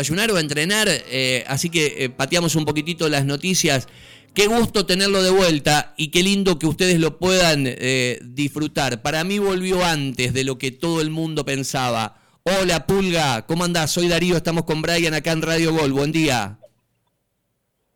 ayunar 0.00 0.30
o 0.30 0.36
a 0.36 0.40
entrenar, 0.40 0.88
eh, 0.88 1.44
así 1.46 1.70
que 1.70 2.04
eh, 2.04 2.10
pateamos 2.10 2.56
un 2.56 2.64
poquitito 2.64 3.08
las 3.08 3.24
noticias. 3.24 3.88
Qué 4.34 4.46
gusto 4.46 4.86
tenerlo 4.86 5.22
de 5.22 5.30
vuelta 5.30 5.94
y 5.96 6.08
qué 6.08 6.22
lindo 6.22 6.58
que 6.58 6.66
ustedes 6.66 7.00
lo 7.00 7.18
puedan 7.18 7.64
eh, 7.66 8.18
disfrutar. 8.22 9.02
Para 9.02 9.24
mí 9.24 9.38
volvió 9.38 9.84
antes 9.84 10.32
de 10.32 10.44
lo 10.44 10.58
que 10.58 10.70
todo 10.70 11.00
el 11.00 11.10
mundo 11.10 11.44
pensaba. 11.44 12.16
Hola 12.44 12.86
Pulga, 12.86 13.46
¿cómo 13.46 13.64
andás? 13.64 13.90
Soy 13.90 14.08
Darío, 14.08 14.36
estamos 14.36 14.64
con 14.64 14.82
Brian 14.82 15.14
acá 15.14 15.32
en 15.32 15.42
Radio 15.42 15.72
Gol. 15.72 15.92
Buen 15.92 16.12
día. 16.12 16.58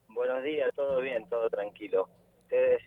Buenos 0.09 0.43
días, 0.43 0.71
todo 0.75 1.01
bien, 1.01 1.25
todo 1.31 1.49
tranquilo. 1.49 2.09
¿Ustedes? 2.43 2.81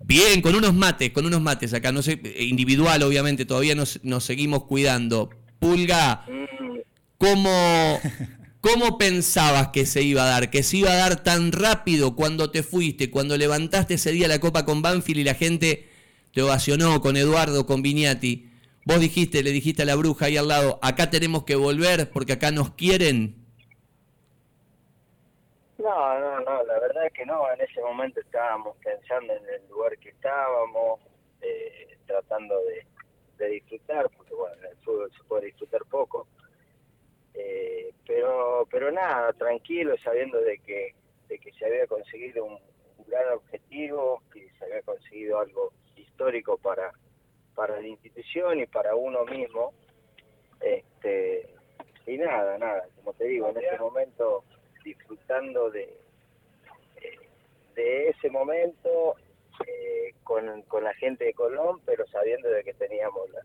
Bien, 0.00 0.42
con 0.42 0.54
unos 0.54 0.74
mates, 0.74 1.10
con 1.12 1.24
unos 1.24 1.40
mates 1.40 1.72
acá, 1.72 1.92
no 1.92 2.02
sé, 2.02 2.20
individual 2.40 3.02
obviamente, 3.02 3.46
todavía 3.46 3.74
nos, 3.74 4.04
nos 4.04 4.24
seguimos 4.24 4.64
cuidando. 4.64 5.30
Pulga, 5.58 6.26
Mm, 6.28 6.78
¿cómo, 7.18 8.00
¿cómo 8.64 8.96
pensabas 8.96 9.68
que 9.68 9.84
se 9.84 10.00
iba 10.00 10.22
a 10.22 10.26
dar? 10.26 10.48
Que 10.48 10.62
se 10.62 10.78
iba 10.78 10.90
a 10.90 10.96
dar 10.96 11.22
tan 11.22 11.52
rápido 11.52 12.16
cuando 12.16 12.50
te 12.50 12.62
fuiste, 12.62 13.10
cuando 13.10 13.36
levantaste 13.36 13.94
ese 13.94 14.10
día 14.10 14.26
la 14.26 14.40
copa 14.40 14.64
con 14.64 14.80
Banfield 14.80 15.20
y 15.20 15.24
la 15.24 15.34
gente 15.34 15.90
te 16.32 16.40
ovacionó 16.40 17.02
con 17.02 17.18
Eduardo, 17.18 17.66
con 17.66 17.82
Viñati. 17.82 18.50
Vos 18.86 19.00
dijiste, 19.00 19.42
le 19.42 19.50
dijiste 19.50 19.82
a 19.82 19.84
la 19.84 19.96
bruja 19.96 20.26
ahí 20.26 20.38
al 20.38 20.48
lado, 20.48 20.78
acá 20.80 21.10
tenemos 21.10 21.44
que 21.44 21.56
volver 21.56 22.10
porque 22.10 22.32
acá 22.32 22.50
nos 22.52 22.70
quieren. 22.70 23.36
No, 25.76 26.18
no, 26.18 26.40
no, 26.40 26.64
la 26.64 26.78
verdad 26.80 27.06
es 27.06 27.12
que 27.12 27.26
no. 27.26 27.42
En 27.52 27.60
ese 27.60 27.82
momento 27.82 28.20
estábamos 28.20 28.78
pensando 28.82 29.34
en 29.34 29.42
el 29.60 29.68
lugar 29.68 29.98
que 29.98 30.08
estábamos, 30.08 31.00
eh, 31.42 31.98
tratando 32.06 32.54
de, 32.64 32.86
disfrutar, 33.46 34.08
porque 34.16 34.34
bueno, 34.34 34.56
en 34.62 34.70
el 34.70 34.76
fútbol 34.78 35.12
se 35.14 35.22
puede 35.24 35.46
disfrutar 35.46 35.82
poco. 35.90 36.26
Eh, 37.34 37.92
pero 38.06 38.66
pero 38.70 38.90
nada, 38.92 39.32
tranquilo, 39.32 39.96
sabiendo 40.02 40.40
de 40.40 40.58
que, 40.58 40.94
de 41.28 41.38
que 41.38 41.52
se 41.52 41.66
había 41.66 41.86
conseguido 41.86 42.44
un, 42.44 42.58
gran 43.06 43.34
objetivo, 43.34 44.22
que 44.32 44.48
se 44.58 44.64
había 44.64 44.82
conseguido 44.82 45.38
algo 45.38 45.72
histórico 45.94 46.56
para, 46.56 46.90
para 47.54 47.80
la 47.80 47.86
institución 47.86 48.60
y 48.60 48.66
para 48.66 48.94
uno 48.94 49.24
mismo. 49.24 49.72
Este, 50.60 51.48
y 52.06 52.16
nada, 52.16 52.56
nada, 52.58 52.86
como 52.96 53.12
te 53.12 53.24
digo, 53.26 53.50
en 53.50 53.58
ese 53.58 53.78
momento 53.78 54.44
disfrutando 54.82 55.70
de, 55.70 55.96
de 57.74 58.08
ese 58.08 58.30
momento 58.30 59.16
eh, 59.66 60.14
con, 60.22 60.62
con 60.62 60.84
la 60.84 60.94
gente 60.94 61.24
de 61.24 61.34
Colón, 61.34 61.80
pero 61.84 62.06
sabiendo 62.06 62.48
de 62.48 62.64
que 62.64 62.74
teníamos 62.74 63.28
la, 63.30 63.42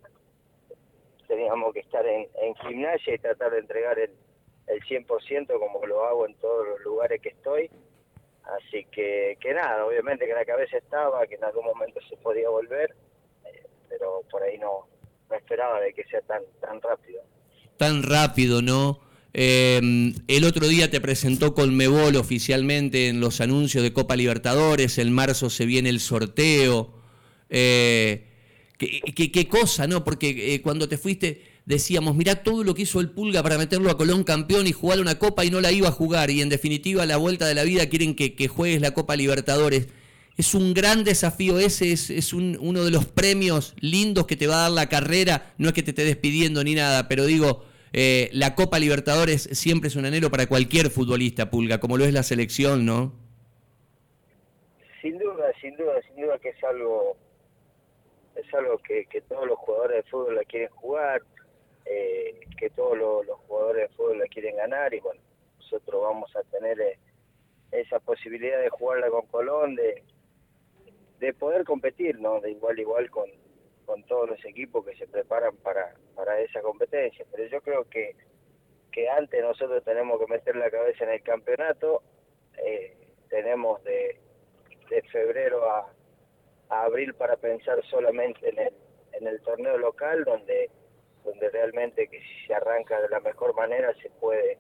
teníamos 1.30 1.73
que 1.73 1.80
estar 1.81 2.05
en, 2.05 2.27
en 2.41 2.55
gimnasia 2.55 3.13
y 3.13 3.19
tratar 3.19 3.52
de 3.52 3.59
entregar 3.59 3.97
el, 3.99 4.09
el 4.67 4.81
100% 4.81 5.59
como 5.59 5.86
lo 5.86 6.03
hago 6.03 6.25
en 6.25 6.33
todos 6.36 6.67
los 6.67 6.81
lugares 6.81 7.21
que 7.21 7.30
estoy. 7.30 7.69
Así 8.44 8.86
que, 8.91 9.38
que 9.39 9.53
nada, 9.53 9.86
obviamente 9.86 10.25
que 10.25 10.33
la 10.33 10.44
cabeza 10.44 10.77
estaba, 10.77 11.25
que 11.27 11.36
en 11.36 11.44
algún 11.44 11.66
momento 11.66 11.99
se 12.09 12.17
podía 12.17 12.49
volver, 12.49 12.95
eh, 13.45 13.63
pero 13.88 14.23
por 14.31 14.41
ahí 14.41 14.58
no, 14.58 14.88
no 15.30 15.36
esperaba 15.36 15.80
de 15.80 15.94
que 15.94 16.03
sea 16.05 16.21
tan, 16.21 16.41
tan 16.59 16.81
rápido. 16.81 17.21
Tan 17.77 18.02
rápido, 18.02 18.64
¿no? 18.64 19.02
Eh, 19.31 19.80
el 20.27 20.43
otro 20.45 20.67
día 20.67 20.89
te 20.89 20.99
presentó 20.99 21.53
Colmebol 21.53 22.16
oficialmente 22.16 23.08
en 23.08 23.19
los 23.19 23.39
anuncios 23.39 23.83
de 23.83 23.93
Copa 23.93 24.16
Libertadores, 24.16 24.97
en 24.97 25.14
marzo 25.14 25.52
se 25.52 25.67
viene 25.67 25.89
el 25.89 25.99
sorteo. 25.99 26.95
Eh, 27.52 28.28
qué, 28.80 29.31
qué- 29.31 29.47
cosa, 29.47 29.85
¿no? 29.85 30.03
Porque 30.03 30.55
eh, 30.55 30.61
cuando 30.63 30.89
te 30.89 30.97
fuiste 30.97 31.44
decíamos, 31.66 32.16
mirá 32.16 32.41
todo 32.41 32.63
lo 32.63 32.73
que 32.73 32.81
hizo 32.81 32.99
el 32.99 33.11
Pulga 33.11 33.44
para 33.44 33.59
meterlo 33.59 33.91
a 33.91 33.97
Colón 33.97 34.23
campeón 34.23 34.66
y 34.66 34.71
jugar 34.71 34.99
una 34.99 35.19
Copa 35.19 35.45
y 35.45 35.52
no 35.52 35.61
la 35.61 35.71
iba 35.71 35.89
a 35.89 35.91
jugar. 35.91 36.31
Y 36.31 36.41
en 36.41 36.49
definitiva, 36.49 37.03
a 37.03 37.05
la 37.05 37.17
vuelta 37.17 37.45
de 37.45 37.53
la 37.53 37.63
vida 37.63 37.88
quieren 37.89 38.16
que, 38.16 38.47
juegues 38.47 38.81
la 38.81 38.91
Copa 38.95 39.16
Libertadores. 39.16 39.89
Es 40.38 40.55
un 40.55 40.73
gran 40.73 41.03
desafío 41.03 41.59
ese, 41.59 41.91
es, 41.91 42.09
es 42.09 42.33
un- 42.33 42.58
uno 42.61 42.83
de 42.86 42.91
los 42.91 43.05
premios 43.05 43.76
lindos 43.81 44.26
que 44.26 44.37
te 44.37 44.48
va 44.48 44.55
a 44.55 44.61
dar 44.64 44.71
la 44.71 44.89
carrera. 44.89 45.54
No 45.59 45.67
es 45.67 45.73
que 45.75 45.83
te 45.83 45.92
esté 45.92 46.05
despidiendo 46.05 46.64
ni 46.64 46.73
nada, 46.73 47.08
pero 47.09 47.25
digo, 47.25 47.65
eh, 47.93 48.30
la 48.33 48.55
Copa 48.55 48.80
Libertadores 48.80 49.49
siempre 49.52 49.89
es 49.89 49.95
un 49.98 50.05
anhelo 50.05 50.31
para 50.31 50.48
cualquier 50.48 50.89
futbolista, 50.89 51.49
Pulga, 51.52 51.80
como 51.80 51.98
lo 51.98 52.05
es 52.05 52.14
la 52.14 52.23
selección, 52.23 52.86
¿no? 52.86 53.14
Sin 55.02 55.17
duda, 55.17 55.45
sin 55.61 55.75
duda, 55.77 55.93
sin 56.08 56.23
duda 56.23 56.37
que 56.39 56.49
es 56.49 56.64
algo 56.64 57.15
es 58.49 58.54
algo 58.55 58.77
que, 58.80 59.05
que 59.05 59.21
todos 59.21 59.48
los 59.48 59.58
jugadores 59.60 60.04
de 60.04 60.10
fútbol 60.10 60.36
la 60.36 60.43
quieren 60.43 60.70
jugar, 60.70 61.21
eh, 61.86 62.39
que 62.58 62.70
todos 62.71 62.98
los, 62.98 63.37
jugadores 63.48 63.89
de 63.89 63.95
fútbol 63.95 64.20
la 64.20 64.27
quieren 64.27 64.55
ganar 64.58 64.93
y 64.93 64.99
bueno, 64.99 65.21
nosotros 65.58 66.02
vamos 66.02 66.36
a 66.36 66.43
tener 66.43 66.80
eh, 66.82 66.99
esa 67.71 67.99
posibilidad 67.99 68.60
de 68.60 68.70
jugarla 68.70 69.10
con 69.10 69.27
Colón, 69.27 69.76
de, 69.76 70.04
de 71.20 71.33
poder 71.33 71.64
competir, 71.64 72.20
¿no? 72.20 72.42
De 72.42 72.52
igual 72.52 72.77
a 72.77 72.82
igual 72.82 73.10
con, 73.11 73.30
con 73.86 74.04
todos 74.04 74.30
los 74.30 74.43
equipos 74.45 74.86
que 74.86 74.95
se 74.95 75.08
preparan 75.08 75.55
para, 75.58 75.93
para 76.16 76.39
esa 76.42 76.61
competencia. 76.61 77.26
Pero 77.31 77.45
yo 77.48 77.61
creo 77.61 77.83
que, 77.89 78.16
que 78.92 79.10
antes 79.10 79.42
nosotros 79.42 79.83
tenemos 79.83 80.20
que 80.20 80.31
meter 80.31 80.55
la 80.55 80.71
cabeza 80.71 81.04
en 81.04 81.11
el 81.11 81.21
campeonato, 81.21 82.02
eh, 82.58 82.98
tenemos 83.30 83.83
de, 83.83 84.20
de 84.89 85.02
febrero 85.04 85.70
a, 85.70 85.93
a 86.69 86.83
abril 86.83 87.13
para 87.13 87.35
pensar 87.37 87.83
solamente 87.85 88.49
en 88.49 88.59
el, 88.59 88.73
en 89.13 89.27
el 89.27 89.41
torneo 89.41 89.77
local, 89.77 90.23
donde, 90.23 90.69
donde 91.23 91.49
realmente 91.49 92.07
que 92.07 92.19
si 92.19 92.47
se 92.47 92.53
arranca 92.53 93.02
de 93.02 93.09
la 93.09 93.19
mejor 93.19 93.55
manera 93.55 93.93
se 94.02 94.09
puede 94.09 94.57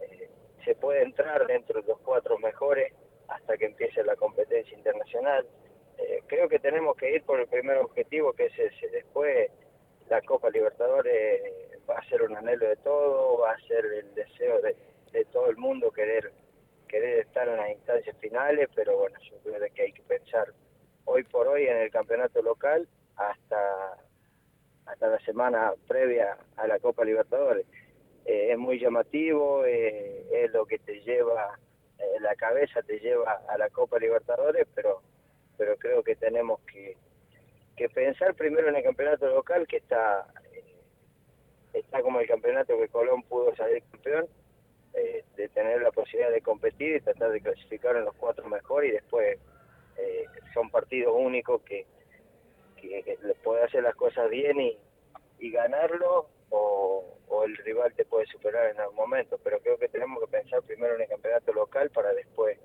eh, 0.00 0.28
se 0.64 0.74
puede 0.74 1.02
entrar 1.02 1.46
dentro 1.46 1.80
de 1.80 1.88
los 1.88 1.98
cuatro 2.00 2.38
mejores 2.38 2.92
hasta 3.28 3.56
que 3.56 3.66
empiece 3.66 4.02
la 4.04 4.16
competencia 4.16 4.76
internacional. 4.76 5.46
Eh, 5.98 6.22
creo 6.26 6.48
que 6.48 6.58
tenemos 6.58 6.96
que 6.96 7.14
ir 7.14 7.22
por 7.22 7.40
el 7.40 7.46
primer 7.46 7.78
objetivo, 7.78 8.32
que 8.32 8.46
es 8.46 8.58
ese. 8.58 8.88
Después, 8.88 9.50
la 10.08 10.20
Copa 10.22 10.50
Libertadores 10.50 11.42
va 11.88 11.98
a 11.98 12.08
ser 12.08 12.22
un 12.22 12.36
anhelo 12.36 12.68
de 12.68 12.76
todo, 12.76 13.38
va 13.38 13.52
a 13.52 13.60
ser 13.60 13.84
el 13.84 14.14
deseo 14.14 14.60
de, 14.60 14.76
de 15.12 15.24
todo 15.26 15.48
el 15.48 15.56
mundo 15.56 15.90
querer 15.90 16.32
querer 16.88 17.20
estar 17.20 17.48
en 17.48 17.56
las 17.56 17.70
instancias 17.70 18.16
finales, 18.18 18.68
pero 18.74 18.98
bueno, 18.98 19.16
yo 19.30 19.36
creo 19.44 19.60
que 19.72 19.82
hay 19.82 19.92
que 19.92 20.02
pensar 20.02 20.52
hoy 21.04 21.22
por 21.24 21.48
hoy 21.48 21.64
en 21.64 21.76
el 21.78 21.90
campeonato 21.90 22.42
local 22.42 22.88
hasta 23.16 23.96
hasta 24.86 25.08
la 25.08 25.20
semana 25.20 25.72
previa 25.86 26.36
a 26.56 26.66
la 26.66 26.78
Copa 26.78 27.04
Libertadores. 27.04 27.66
Eh, 28.24 28.52
es 28.52 28.58
muy 28.58 28.78
llamativo, 28.78 29.64
eh, 29.64 30.26
es 30.32 30.52
lo 30.52 30.66
que 30.66 30.78
te 30.78 31.00
lleva, 31.00 31.58
eh, 31.98 32.20
la 32.20 32.34
cabeza 32.34 32.82
te 32.82 32.98
lleva 32.98 33.40
a 33.48 33.56
la 33.56 33.70
Copa 33.70 33.98
Libertadores, 33.98 34.66
pero 34.74 35.02
pero 35.56 35.76
creo 35.76 36.02
que 36.02 36.16
tenemos 36.16 36.60
que, 36.60 36.96
que 37.76 37.88
pensar 37.90 38.34
primero 38.34 38.68
en 38.68 38.76
el 38.76 38.82
campeonato 38.82 39.28
local, 39.28 39.66
que 39.66 39.76
está 39.76 40.26
eh, 40.52 40.64
está 41.74 42.02
como 42.02 42.20
el 42.20 42.26
campeonato 42.26 42.78
que 42.78 42.88
Colón 42.88 43.22
pudo 43.24 43.54
salir 43.56 43.82
campeón, 43.90 44.26
de 45.36 45.48
tener 45.50 45.80
la 45.80 45.92
posibilidad 45.92 46.30
de 46.30 46.42
competir 46.42 46.96
y 46.96 47.00
tratar 47.00 47.30
de 47.30 47.40
clasificar 47.40 47.96
en 47.96 48.04
los 48.04 48.14
cuatro 48.16 48.46
mejores 48.48 48.90
y 48.90 48.94
después 48.94 49.38
eh, 50.00 50.24
son 50.54 50.70
partidos 50.70 51.14
únicos 51.16 51.60
que, 51.62 51.86
que, 52.80 53.02
que 53.02 53.18
puede 53.42 53.64
hacer 53.64 53.82
las 53.82 53.94
cosas 53.94 54.30
bien 54.30 54.60
y, 54.60 54.76
y 55.38 55.50
ganarlo 55.50 56.28
o, 56.50 57.04
o 57.28 57.44
el 57.44 57.56
rival 57.58 57.92
te 57.94 58.04
puede 58.04 58.26
superar 58.26 58.70
en 58.70 58.80
algún 58.80 58.96
momento, 58.96 59.38
pero 59.42 59.60
creo 59.60 59.78
que 59.78 59.88
tenemos 59.88 60.18
que 60.20 60.26
pensar 60.26 60.62
primero 60.62 60.94
en 60.96 61.02
el 61.02 61.08
campeonato 61.08 61.52
local 61.52 61.90
para 61.90 62.12
después 62.12 62.58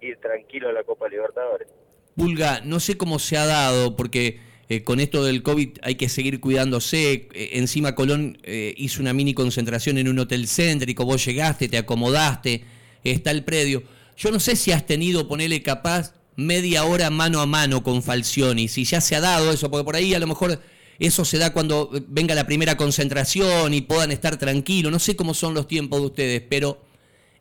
ir 0.00 0.16
tranquilo 0.18 0.68
a 0.68 0.72
la 0.72 0.84
Copa 0.84 1.08
Libertadores. 1.08 1.68
Pulga, 2.16 2.60
no 2.64 2.80
sé 2.80 2.96
cómo 2.96 3.18
se 3.18 3.36
ha 3.36 3.46
dado, 3.46 3.96
porque 3.96 4.40
eh, 4.68 4.82
con 4.82 5.00
esto 5.00 5.24
del 5.24 5.42
COVID 5.42 5.78
hay 5.82 5.94
que 5.94 6.08
seguir 6.08 6.40
cuidándose. 6.40 7.28
Eh, 7.32 7.50
encima 7.54 7.94
Colón 7.94 8.38
eh, 8.42 8.74
hizo 8.76 9.00
una 9.00 9.12
mini 9.12 9.34
concentración 9.34 9.98
en 9.98 10.08
un 10.08 10.18
hotel 10.18 10.46
céntrico, 10.46 11.04
vos 11.04 11.24
llegaste, 11.24 11.68
te 11.68 11.78
acomodaste, 11.78 12.64
está 13.02 13.30
el 13.30 13.44
predio. 13.44 13.82
Yo 14.16 14.30
no 14.30 14.38
sé 14.38 14.56
si 14.56 14.70
has 14.70 14.86
tenido, 14.86 15.26
ponele 15.28 15.62
capaz, 15.62 16.14
media 16.40 16.84
hora 16.84 17.10
mano 17.10 17.40
a 17.40 17.46
mano 17.46 17.82
con 17.82 18.02
Falcioni, 18.02 18.68
si 18.68 18.84
ya 18.84 19.00
se 19.00 19.16
ha 19.16 19.20
dado 19.20 19.52
eso, 19.52 19.70
porque 19.70 19.84
por 19.84 19.96
ahí 19.96 20.14
a 20.14 20.18
lo 20.18 20.26
mejor 20.26 20.60
eso 20.98 21.24
se 21.24 21.38
da 21.38 21.52
cuando 21.52 21.90
venga 22.08 22.34
la 22.34 22.46
primera 22.46 22.76
concentración 22.76 23.72
y 23.72 23.80
puedan 23.80 24.10
estar 24.10 24.36
tranquilos. 24.36 24.92
No 24.92 24.98
sé 24.98 25.16
cómo 25.16 25.34
son 25.34 25.54
los 25.54 25.66
tiempos 25.66 26.00
de 26.00 26.06
ustedes, 26.06 26.42
pero 26.48 26.82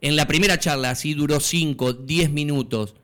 en 0.02 0.16
la 0.16 0.28
primera 0.28 0.58
charla, 0.60 0.92
así 0.92 1.14
duró 1.14 1.40
5, 1.40 1.94
10 1.94 2.32
minutos. 2.32 2.96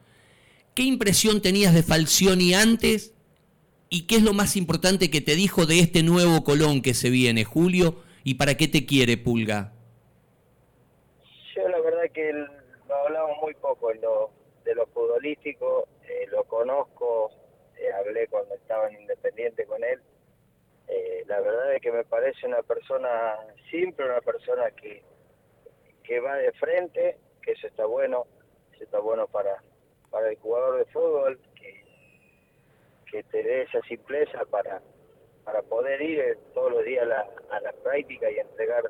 ¿Qué 0.74 0.83
impresión 0.83 1.42
tenías 1.42 1.74
de 1.74 1.83
Falcioni 1.83 2.53
antes 2.53 3.13
y 3.89 4.03
qué 4.03 4.15
es 4.15 4.24
lo 4.24 4.33
más 4.33 4.56
importante 4.56 5.09
que 5.09 5.21
te 5.21 5.36
dijo 5.36 5.65
de 5.65 5.80
este 5.80 6.03
nuevo 6.03 6.44
Colón 6.44 6.81
que 6.81 6.94
se 6.94 7.09
viene, 7.09 7.44
Julio? 7.44 7.97
¿Y 8.24 8.36
para 8.36 8.56
qué 8.56 8.68
te 8.68 8.86
quiere, 8.86 9.18
Pulga? 9.18 9.74
Yo 11.56 11.68
la 11.68 11.80
verdad 11.80 12.12
que 12.13 12.31
lo 12.33 12.95
hablamos 13.06 13.38
muy 13.42 13.53
poco 13.56 13.94
lo, 13.94 14.31
de 14.65 14.75
lo 14.75 14.88
futbolístico, 14.88 15.88
eh, 16.07 16.27
lo 16.29 16.44
conozco, 16.44 17.31
eh, 17.77 17.91
hablé 17.94 18.27
cuando 18.27 18.56
estaba 18.56 18.89
en 18.89 19.01
Independiente 19.01 19.65
con 19.65 19.83
él. 19.83 20.01
Eh, 20.88 21.23
la 21.27 21.39
verdad 21.39 21.75
es 21.75 21.81
que 21.81 21.91
me 21.91 22.03
parece 22.03 22.47
una 22.47 22.63
persona 22.63 23.38
simple, 23.69 24.06
una 24.06 24.21
persona 24.21 24.71
que, 24.71 25.03
que 26.03 26.19
va 26.19 26.35
de 26.35 26.51
frente, 26.53 27.17
que 27.41 27.51
eso 27.51 27.67
está 27.67 27.85
bueno, 27.85 28.25
eso 28.73 28.83
está 28.83 29.00
bueno 29.00 29.27
para, 29.27 29.63
para 30.09 30.29
el 30.29 30.38
jugador 30.38 30.79
de 30.79 30.85
fútbol, 30.91 31.39
que, 31.56 31.85
que 33.09 33.23
te 33.23 33.44
dé 33.44 33.61
esa 33.63 33.81
simpleza 33.81 34.45
para, 34.45 34.81
para 35.44 35.61
poder 35.61 36.01
ir 36.01 36.38
todos 36.56 36.71
los 36.71 36.83
días 36.83 37.03
a 37.03 37.06
la, 37.06 37.29
a 37.51 37.59
la 37.61 37.71
práctica 37.71 38.29
y 38.31 38.39
entregar 38.39 38.83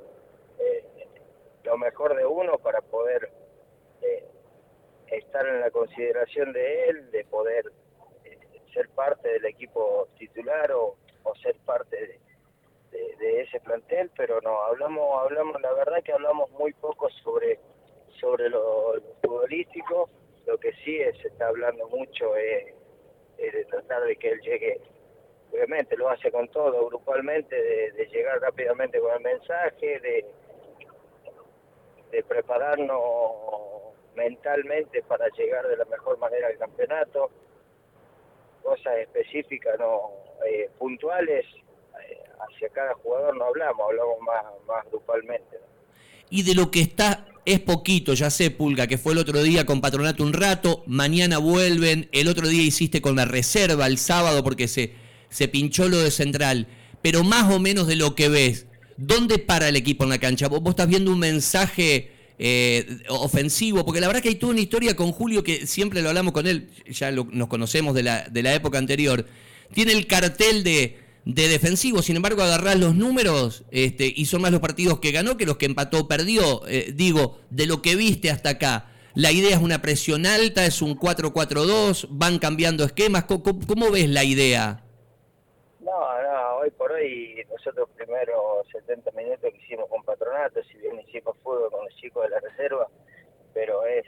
lo 1.64 1.78
mejor 1.80 2.16
de 2.16 2.26
uno 2.26 2.60
para 2.60 2.80
poder 2.80 3.32
estar 5.36 5.54
en 5.54 5.60
la 5.60 5.70
consideración 5.70 6.54
de 6.54 6.86
él, 6.86 7.12
de 7.12 7.26
poder 7.26 7.66
ser 8.74 8.88
parte 8.90 9.28
del 9.28 9.46
equipo 9.46 10.08
titular 10.18 10.72
o, 10.72 10.96
o 11.24 11.36
ser 11.36 11.58
parte 11.66 12.20
de, 12.92 13.16
de, 13.18 13.42
ese 13.42 13.60
plantel, 13.60 14.10
pero 14.16 14.40
no, 14.42 14.62
hablamos, 14.62 15.22
hablamos, 15.24 15.62
la 15.62 15.74
verdad 15.74 16.02
que 16.04 16.14
hablamos 16.14 16.50
muy 16.52 16.72
poco 16.74 17.10
sobre, 17.22 17.60
sobre 18.20 18.50
lo, 18.50 18.94
futbolístico, 19.22 20.10
lo 20.46 20.58
que 20.58 20.72
sí 20.86 21.02
es, 21.02 21.18
se 21.18 21.28
está 21.28 21.48
hablando 21.48 21.88
mucho 21.90 22.34
es, 22.38 22.74
de 23.38 23.66
tratar 23.66 24.04
de 24.04 24.16
que 24.16 24.30
él 24.30 24.40
llegue, 24.40 24.80
obviamente 25.52 25.98
lo 25.98 26.10
hace 26.10 26.32
con 26.32 26.48
todo, 26.48 26.88
grupalmente, 26.88 27.62
de, 27.92 28.06
llegar 28.08 28.40
rápidamente 28.40 29.00
con 29.00 29.14
el 29.14 29.22
mensaje, 29.22 30.00
de, 30.00 30.26
de 32.12 32.24
prepararnos 32.24 33.75
mentalmente 34.16 35.02
para 35.04 35.28
llegar 35.30 35.68
de 35.68 35.78
la 35.78 35.86
mejor 35.86 36.18
manera 36.20 36.48
al 36.48 36.58
campeonato, 36.58 37.30
cosas 38.64 38.98
específicas, 38.98 39.78
no 39.80 40.12
eh, 40.46 40.70
puntuales, 40.78 41.46
hacia 42.40 42.70
cada 42.70 42.94
jugador 42.96 43.36
no 43.38 43.46
hablamos, 43.46 43.82
hablamos 43.90 44.20
más, 44.22 44.44
más 44.68 44.86
grupalmente. 44.92 45.58
Y 46.30 46.44
de 46.44 46.56
lo 46.56 46.72
que 46.72 46.82
está 46.82 47.26
es 47.46 47.60
poquito, 47.60 48.14
ya 48.14 48.30
sé, 48.30 48.50
Pulga, 48.50 48.88
que 48.88 48.98
fue 48.98 49.14
el 49.14 49.20
otro 49.20 49.44
día 49.44 49.66
con 49.66 49.82
Patronato 49.82 50.24
un 50.24 50.34
rato, 50.34 50.84
mañana 50.88 51.38
vuelven, 51.38 52.10
el 52.12 52.28
otro 52.28 52.48
día 52.48 52.64
hiciste 52.64 53.02
con 53.02 53.16
la 53.16 53.26
reserva 53.26 53.86
el 53.86 53.98
sábado 53.98 54.44
porque 54.44 54.68
se, 54.68 54.94
se 55.30 55.48
pinchó 55.48 55.88
lo 55.88 56.00
de 56.00 56.10
Central, 56.10 56.68
pero 57.04 57.24
más 57.24 57.54
o 57.54 57.60
menos 57.60 57.86
de 57.88 57.96
lo 57.96 58.16
que 58.16 58.30
ves, 58.30 58.68
¿dónde 58.98 59.38
para 59.38 59.70
el 59.70 59.76
equipo 59.76 60.04
en 60.04 60.10
la 60.10 60.18
cancha? 60.18 60.48
Vos, 60.48 60.62
estás 60.68 60.88
viendo 60.88 61.12
un 61.12 61.20
mensaje 61.20 62.12
eh, 62.40 63.00
ofensivo, 63.10 63.86
porque 63.86 64.02
la 64.02 64.08
verdad 64.08 64.22
que 64.22 64.30
hay 64.30 64.36
toda 64.36 64.54
una 64.54 64.62
historia 64.62 64.96
con 64.96 65.12
Julio 65.12 65.44
que 65.44 65.68
siempre 65.68 66.02
lo 66.02 66.10
hablamos 66.10 66.34
con 66.34 66.48
él, 66.48 66.70
ya 66.88 67.12
nos 67.12 67.48
conocemos 67.48 67.96
de 67.96 68.04
la, 68.04 68.28
de 68.30 68.44
la 68.44 68.54
época 68.54 68.78
anterior, 68.78 69.26
tiene 69.74 69.94
el 69.94 70.08
cartel 70.08 70.64
de 70.64 71.06
de 71.26 71.48
defensivo. 71.48 72.02
Sin 72.02 72.16
embargo, 72.16 72.44
agarrás 72.44 72.80
los 72.80 72.96
números 72.96 73.64
este, 73.72 74.12
y 74.16 74.26
son 74.26 74.42
más 74.44 74.52
los 74.52 74.62
partidos 74.62 75.00
que 75.00 75.12
ganó 75.12 75.38
que 75.38 75.46
los 75.46 75.58
que 75.58 75.66
empató 75.66 76.08
perdió. 76.08 76.66
Eh, 76.68 76.94
digo, 76.96 77.40
de 77.50 77.66
lo 77.66 77.82
que 77.82 77.96
viste 77.96 78.32
hasta 78.32 78.52
acá, 78.52 78.92
la 79.16 79.32
idea 79.32 79.56
es 79.56 79.62
una 79.62 79.82
presión 79.82 80.26
alta, 80.26 80.66
es 80.66 80.82
un 80.82 80.98
4-4-2, 80.98 82.08
van 82.12 82.40
cambiando 82.40 82.84
esquemas. 82.84 83.26
¿Cómo, 83.26 83.92
ves 83.92 84.10
la 84.10 84.24
idea? 84.24 84.84
Hoy 86.66 86.72
por 86.72 86.92
hoy 86.94 87.46
nosotros 87.48 87.88
primero 87.96 88.64
70 88.72 89.12
minutos 89.12 89.52
que 89.52 89.58
hicimos 89.58 89.88
con 89.88 90.02
Patronato, 90.02 90.64
si 90.64 90.76
bien 90.80 91.00
hicimos 91.00 91.38
fútbol 91.44 91.70
con 91.70 91.86
los 91.86 91.94
chicos 91.94 92.24
de 92.24 92.30
la 92.30 92.40
reserva, 92.40 92.88
pero 93.54 93.86
es, 93.86 94.04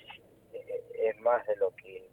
eh, 0.53 0.83
es 1.03 1.19
más 1.19 1.45
de 1.45 1.55
lo 1.57 1.69
que 1.75 2.09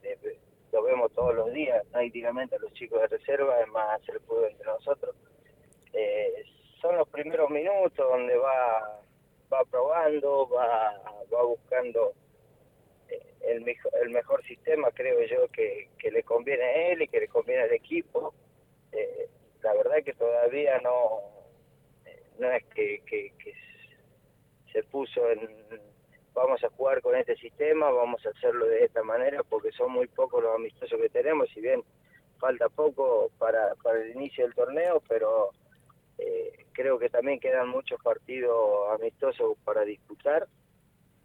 lo 0.71 0.83
vemos 0.83 1.11
todos 1.15 1.35
los 1.35 1.51
días 1.55 1.83
prácticamente 1.91 2.57
a 2.57 2.59
los 2.59 2.75
chicos 2.75 3.01
de 3.01 3.07
reserva, 3.07 3.59
es 3.59 3.69
más 3.69 4.03
hacer 4.03 4.21
fútbol 4.21 4.51
entre 4.51 4.67
nosotros. 4.67 5.17
Eh, 5.95 6.45
son 6.79 6.99
los 6.99 7.09
primeros 7.09 7.49
minutos 7.49 8.07
donde 8.07 8.37
va 8.37 9.01
va 9.51 9.65
probando, 9.65 10.47
va, 10.51 11.01
va 11.33 11.43
buscando 11.43 12.13
eh, 13.09 13.33
el, 13.47 13.63
mejor, 13.63 13.93
el 14.03 14.11
mejor 14.11 14.45
sistema, 14.45 14.91
creo 14.91 15.25
yo, 15.27 15.49
que, 15.49 15.89
que 15.99 16.11
le 16.11 16.23
conviene 16.23 16.65
a 16.65 16.89
él 16.89 17.01
y 17.01 17.09
que 17.09 17.21
le 17.21 17.29
conviene 17.29 17.63
al 17.63 17.73
equipo. 17.73 18.35
Eh, 18.93 19.31
la 19.65 19.75
verdad 19.75 20.05
que 20.05 20.13
todavía 20.13 20.79
no, 20.79 21.21
no 22.39 22.51
es 22.53 22.65
que, 22.67 23.03
que 23.05 23.33
se 24.73 24.83
puso 24.85 25.29
en 25.31 25.49
vamos 26.35 26.63
a 26.65 26.69
jugar 26.71 27.01
con 27.01 27.15
este 27.17 27.37
sistema, 27.37 27.91
vamos 27.91 28.25
a 28.27 28.31
hacerlo 28.31 28.67
de 28.67 28.85
esta 28.85 29.03
manera, 29.03 29.43
porque 29.45 29.71
son 29.73 29.93
muy 29.93 30.09
pocos 30.09 30.43
los 30.43 30.55
amistosos 30.55 31.01
que 31.01 31.09
tenemos, 31.09 31.49
si 31.51 31.61
bien 31.61 31.83
falta 32.39 32.69
poco 32.69 33.31
para, 33.39 33.75
para 33.77 34.03
el 34.03 34.11
inicio 34.11 34.45
del 34.45 34.55
torneo, 34.55 35.01
pero 35.09 35.51
eh, 36.19 36.67
creo 36.73 36.99
que 36.99 37.09
también 37.09 37.41
quedan 37.41 37.69
muchos 37.69 38.03
partidos 38.03 38.91
amistosos 38.93 39.57
para 39.65 39.83
disputar 39.83 40.47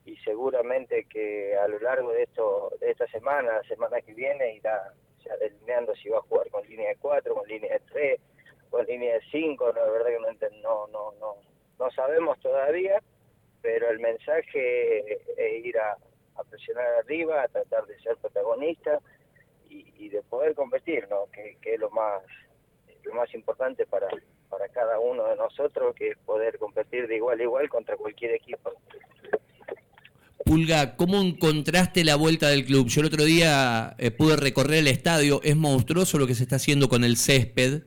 y 0.06 0.16
seguramente 0.18 1.06
que 1.06 1.58
a 1.58 1.68
lo 1.68 1.80
largo 1.80 2.12
de 2.12 2.24
esto 2.24 2.72
de 2.80 2.92
esta 2.92 3.08
semana, 3.08 3.54
la 3.54 3.64
semana 3.64 4.02
que 4.02 4.14
viene, 4.14 4.56
irá 4.56 4.94
ya 5.24 5.36
delineando 5.38 5.96
si 5.96 6.10
va 6.10 6.18
a 6.18 6.22
jugar 6.22 6.50
con 6.50 6.68
línea 6.68 6.90
de 6.90 6.96
4, 6.98 7.34
con 7.34 7.48
línea 7.48 7.74
de 7.74 7.80
3, 7.92 8.22
con 8.70 8.86
línea 8.86 9.16
de 9.16 9.22
5, 9.32 9.74
la 9.74 9.84
verdad 9.86 10.38
que 10.40 10.50
no, 10.62 10.88
no, 10.88 11.12
no, 11.20 11.36
no 11.78 11.92
sabemos 11.92 12.40
todavía 12.40 13.02
pero 13.62 13.90
el 13.90 14.00
mensaje 14.00 15.14
es 15.14 15.66
ir 15.66 15.78
a, 15.78 15.98
presionar 16.50 16.86
arriba, 16.96 17.44
a 17.44 17.48
tratar 17.50 17.86
de 17.86 18.00
ser 18.00 18.16
protagonista 18.18 19.00
y, 19.70 20.08
de 20.10 20.22
poder 20.24 20.56
competir, 20.56 21.08
¿no? 21.10 21.26
Que, 21.32 21.58
es 21.62 21.80
lo 21.80 21.90
más 21.92 22.24
lo 23.04 23.14
más 23.14 23.34
importante 23.34 23.86
para, 23.86 24.08
para 24.50 24.68
cada 24.70 25.00
uno 25.00 25.26
de 25.28 25.36
nosotros, 25.36 25.94
que 25.96 26.10
es 26.10 26.18
poder 26.20 26.58
competir 26.58 27.08
de 27.08 27.18
igual 27.18 27.40
a 27.40 27.44
igual 27.44 27.70
contra 27.70 27.98
cualquier 27.98 28.34
equipo. 28.34 28.74
Pulga, 30.50 30.96
¿cómo 30.96 31.22
encontraste 31.22 32.04
la 32.04 32.16
vuelta 32.16 32.50
del 32.50 32.66
club? 32.66 32.88
Yo 32.88 33.02
el 33.02 33.08
otro 33.08 33.24
día 33.24 33.96
eh, 34.00 34.10
pude 34.10 34.36
recorrer 34.36 34.80
el 34.80 34.88
estadio, 34.88 35.42
es 35.44 35.56
monstruoso 35.56 36.18
lo 36.18 36.26
que 36.26 36.34
se 36.34 36.42
está 36.42 36.56
haciendo 36.56 36.90
con 36.90 37.04
el 37.04 37.18
césped 37.18 37.84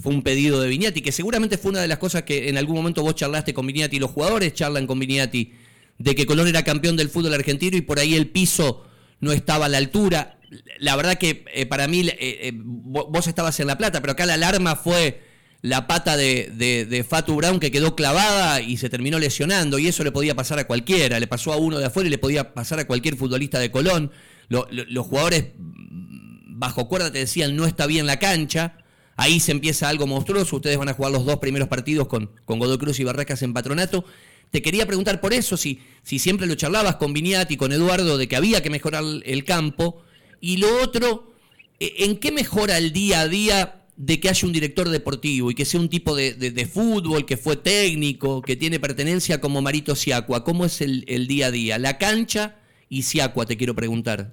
fue 0.00 0.12
un 0.12 0.22
pedido 0.22 0.60
de 0.60 0.68
Viñati, 0.68 1.02
que 1.02 1.12
seguramente 1.12 1.56
fue 1.56 1.70
una 1.70 1.80
de 1.80 1.86
las 1.86 1.98
cosas 1.98 2.24
que 2.24 2.48
en 2.48 2.58
algún 2.58 2.74
momento 2.74 3.02
vos 3.02 3.14
charlaste 3.14 3.54
con 3.54 3.64
Viñati, 3.66 4.00
los 4.00 4.10
jugadores 4.10 4.52
charlan 4.54 4.88
con 4.88 4.98
Viñati, 4.98 5.52
de 5.98 6.14
que 6.16 6.26
Colón 6.26 6.48
era 6.48 6.64
campeón 6.64 6.96
del 6.96 7.08
fútbol 7.08 7.32
argentino 7.34 7.76
y 7.76 7.80
por 7.80 8.00
ahí 8.00 8.16
el 8.16 8.28
piso 8.28 8.84
no 9.20 9.30
estaba 9.30 9.66
a 9.66 9.68
la 9.68 9.78
altura. 9.78 10.40
La 10.80 10.96
verdad 10.96 11.16
que 11.16 11.44
eh, 11.54 11.66
para 11.66 11.86
mí, 11.86 12.08
eh, 12.08 12.16
eh, 12.18 12.52
vos 12.54 13.28
estabas 13.28 13.60
en 13.60 13.68
La 13.68 13.78
Plata, 13.78 14.00
pero 14.00 14.14
acá 14.14 14.26
la 14.26 14.34
alarma 14.34 14.74
fue 14.74 15.22
la 15.64 15.86
pata 15.86 16.18
de, 16.18 16.52
de, 16.86 17.04
Fatu 17.04 17.36
Brown 17.36 17.58
que 17.58 17.70
quedó 17.70 17.96
clavada 17.96 18.60
y 18.60 18.76
se 18.76 18.90
terminó 18.90 19.18
lesionando, 19.18 19.78
y 19.78 19.86
eso 19.86 20.04
le 20.04 20.12
podía 20.12 20.34
pasar 20.34 20.58
a 20.58 20.66
cualquiera, 20.66 21.18
le 21.18 21.26
pasó 21.26 21.54
a 21.54 21.56
uno 21.56 21.78
de 21.78 21.86
afuera 21.86 22.06
y 22.06 22.10
le 22.10 22.18
podía 22.18 22.52
pasar 22.52 22.80
a 22.80 22.86
cualquier 22.86 23.16
futbolista 23.16 23.58
de 23.58 23.70
Colón. 23.70 24.12
los 24.48 25.06
jugadores 25.06 25.46
bajo 25.56 26.86
cuerda 26.86 27.10
te 27.10 27.20
decían 27.20 27.56
no 27.56 27.64
está 27.64 27.86
bien 27.86 28.04
la 28.06 28.18
cancha, 28.18 28.76
Ahí 29.16 29.38
se 29.38 29.52
empieza 29.52 29.88
algo 29.88 30.08
monstruoso. 30.08 30.56
Ustedes 30.56 30.76
van 30.76 30.88
a 30.88 30.92
jugar 30.92 31.12
los 31.12 31.24
dos 31.24 31.38
primeros 31.38 31.68
partidos 31.68 32.08
con, 32.08 32.32
con 32.44 32.58
Godoy 32.58 32.78
Cruz 32.78 32.98
y 32.98 33.04
Barracas 33.04 33.42
en 33.42 33.54
patronato. 33.54 34.04
Te 34.50 34.60
quería 34.60 34.86
preguntar 34.86 35.20
por 35.20 35.32
eso, 35.32 35.56
si, 35.56 35.80
si 36.02 36.18
siempre 36.18 36.48
lo 36.48 36.56
charlabas 36.56 36.96
con 36.96 37.12
Viniati 37.12 37.56
con 37.56 37.70
Eduardo 37.70 38.18
de 38.18 38.26
que 38.26 38.34
había 38.34 38.60
que 38.60 38.70
mejorar 38.70 39.04
el 39.24 39.44
campo. 39.44 40.02
Y 40.40 40.56
lo 40.56 40.82
otro, 40.82 41.32
e, 41.78 41.94
¿en 41.98 42.16
qué 42.18 42.32
mejora 42.32 42.76
el 42.76 42.92
día 42.92 43.20
a 43.20 43.28
día 43.28 43.83
de 43.96 44.18
que 44.18 44.28
haya 44.28 44.46
un 44.46 44.52
director 44.52 44.88
deportivo 44.88 45.50
y 45.50 45.54
que 45.54 45.64
sea 45.64 45.80
un 45.80 45.88
tipo 45.88 46.16
de, 46.16 46.34
de, 46.34 46.66
fútbol, 46.66 47.26
que 47.26 47.36
fue 47.36 47.56
técnico, 47.56 48.42
que 48.42 48.56
tiene 48.56 48.80
pertenencia 48.80 49.40
como 49.40 49.62
Marito 49.62 49.94
Siacua? 49.94 50.44
¿Cómo 50.44 50.64
es 50.64 50.80
el, 50.80 51.26
día 51.26 51.46
a 51.46 51.50
día? 51.50 51.78
La 51.78 51.98
cancha 51.98 52.56
y 52.88 53.02
Siacua, 53.02 53.46
te 53.46 53.56
quiero 53.56 53.74
preguntar. 53.74 54.32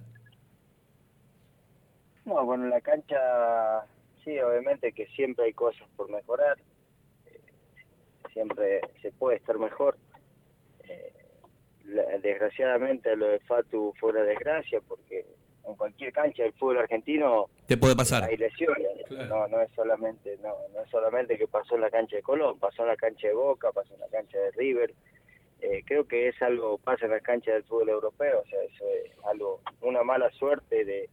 No, 2.26 2.46
bueno, 2.46 2.68
la 2.68 2.82
cancha 2.82 3.18
sí, 4.24 4.40
obviamente 4.40 4.92
que 4.94 5.08
siempre 5.08 5.46
hay 5.46 5.54
cosas 5.54 5.88
por 5.96 6.10
mejorar, 6.10 6.58
eh, 7.28 7.40
siempre 8.34 8.82
se 9.02 9.12
puede 9.12 9.38
estar 9.38 9.58
mejor. 9.58 9.98
Eh, 10.88 11.14
desgraciadamente 12.22 13.16
lo 13.16 13.28
de 13.28 13.40
Fatu 13.42 13.94
fue 14.00 14.12
una 14.12 14.24
desgracia 14.24 14.80
porque 14.88 15.26
en 15.68 15.76
cualquier 15.76 16.12
cancha 16.12 16.44
del 16.44 16.54
fútbol 16.54 16.80
argentino 16.80 17.50
te 17.68 17.78
puede 17.78 17.96
pasar. 17.96 18.24
hay 18.24 18.38
lesiones. 18.38 18.90
No 19.30 19.48
no 19.48 19.62
es 19.62 19.72
solamente 19.76 20.38
no 20.42 20.56
no 20.74 20.82
es 20.82 20.90
solamente 20.90 21.38
que 21.38 21.48
pasó 21.48 21.76
en 21.76 21.82
la 21.82 21.90
cancha 21.90 22.16
de 22.16 22.22
Colón 22.22 22.60
pasó 22.60 22.84
en 22.84 22.90
la 22.90 22.96
cancha 22.96 23.28
de 23.28 23.34
Boca 23.34 23.72
pasó 23.72 23.94
en 23.94 24.00
la 24.00 24.08
cancha 24.08 24.38
de 24.38 24.52
River. 24.52 24.94
Eh, 25.62 25.84
creo 25.86 26.08
que 26.08 26.28
es 26.30 26.42
algo 26.42 26.78
pasa 26.80 27.06
en 27.06 27.12
la 27.12 27.20
cancha 27.20 27.52
del 27.54 27.64
fútbol 27.64 27.90
europeo 27.90 28.42
o 28.42 28.46
sea 28.46 28.64
eso 28.64 28.84
es 29.06 29.12
algo 29.26 29.62
una 29.82 30.04
mala 30.04 30.32
suerte 30.32 30.84
de 30.86 31.10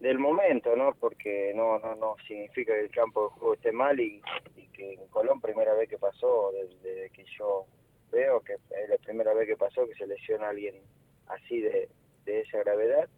del 0.00 0.18
momento, 0.18 0.74
¿no? 0.76 0.94
Porque 0.98 1.52
no 1.54 1.78
no 1.78 1.94
no 1.94 2.16
significa 2.26 2.72
que 2.72 2.80
el 2.80 2.90
campo 2.90 3.24
de 3.24 3.30
juego 3.30 3.54
esté 3.54 3.70
mal 3.70 4.00
y, 4.00 4.22
que 4.72 4.94
en 4.94 5.06
Colón 5.08 5.40
primera 5.42 5.74
vez 5.74 5.90
que 5.90 5.98
pasó, 5.98 6.50
desde, 6.52 7.10
que 7.10 7.24
yo 7.38 7.66
veo 8.10 8.40
que 8.40 8.54
es 8.54 8.88
la 8.88 8.96
primera 8.96 9.34
vez 9.34 9.46
que 9.46 9.56
pasó 9.56 9.86
que 9.86 9.94
se 9.94 10.06
lesiona 10.06 10.46
a 10.46 10.50
alguien 10.50 10.76
así 11.26 11.60
de, 11.60 11.88
de 12.30 12.40
esa 12.40 12.58
gravedad, 12.58 13.08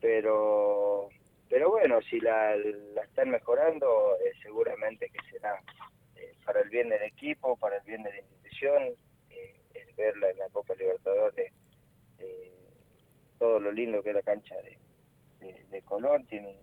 pero 0.00 1.08
pero 1.48 1.70
bueno, 1.70 2.00
si 2.02 2.20
la, 2.20 2.54
la 2.56 3.02
están 3.02 3.30
mejorando, 3.30 4.16
eh, 4.20 4.32
seguramente 4.42 5.08
que 5.08 5.18
será 5.30 5.62
eh, 6.16 6.34
para 6.44 6.60
el 6.60 6.68
bien 6.68 6.90
del 6.90 7.02
equipo, 7.02 7.56
para 7.56 7.78
el 7.78 7.84
bien 7.84 8.02
de 8.02 8.10
la 8.10 8.18
institución, 8.18 8.82
eh, 9.30 9.54
el 9.74 9.94
verla 9.94 10.30
en 10.30 10.38
la 10.38 10.48
Copa 10.50 10.74
Libertadores, 10.74 11.52
todo 13.38 13.60
lo 13.60 13.70
lindo 13.70 14.02
que 14.02 14.08
es 14.08 14.16
la 14.16 14.22
cancha 14.22 14.56
de, 14.56 14.76
de, 15.38 15.64
de 15.70 15.82
tiene, 16.26 16.56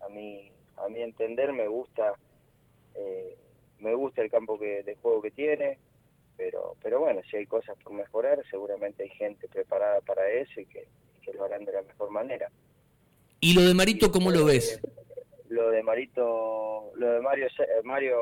a 0.00 0.08
mí 0.08 0.52
a 0.76 0.88
mi 0.88 1.02
entender 1.02 1.52
me 1.52 1.66
gusta 1.66 2.14
me 3.80 3.92
gusta 3.92 4.22
el 4.22 4.30
campo 4.30 4.56
que, 4.56 4.84
de 4.84 4.94
juego 4.94 5.20
que 5.20 5.32
tiene, 5.32 5.78
pero, 6.36 6.76
pero 6.82 7.00
bueno, 7.00 7.20
si 7.30 7.36
hay 7.36 7.46
cosas 7.46 7.76
por 7.82 7.92
mejorar, 7.92 8.42
seguramente 8.50 9.04
hay 9.04 9.10
gente 9.10 9.48
preparada 9.48 10.00
para 10.00 10.28
eso 10.28 10.60
y 10.60 10.66
que, 10.66 10.86
que 11.22 11.32
lo 11.32 11.44
harán 11.44 11.64
de 11.64 11.72
la 11.72 11.82
mejor 11.82 12.10
manera. 12.10 12.50
¿Y 13.40 13.54
lo 13.54 13.62
de 13.62 13.74
Marito 13.74 14.10
cómo 14.10 14.30
lo 14.30 14.44
ves? 14.44 14.80
Lo 15.48 15.70
de 15.70 15.82
Marito, 15.82 16.92
lo 16.96 17.12
de 17.12 17.20
Mario, 17.20 17.46
Mario, 17.84 18.18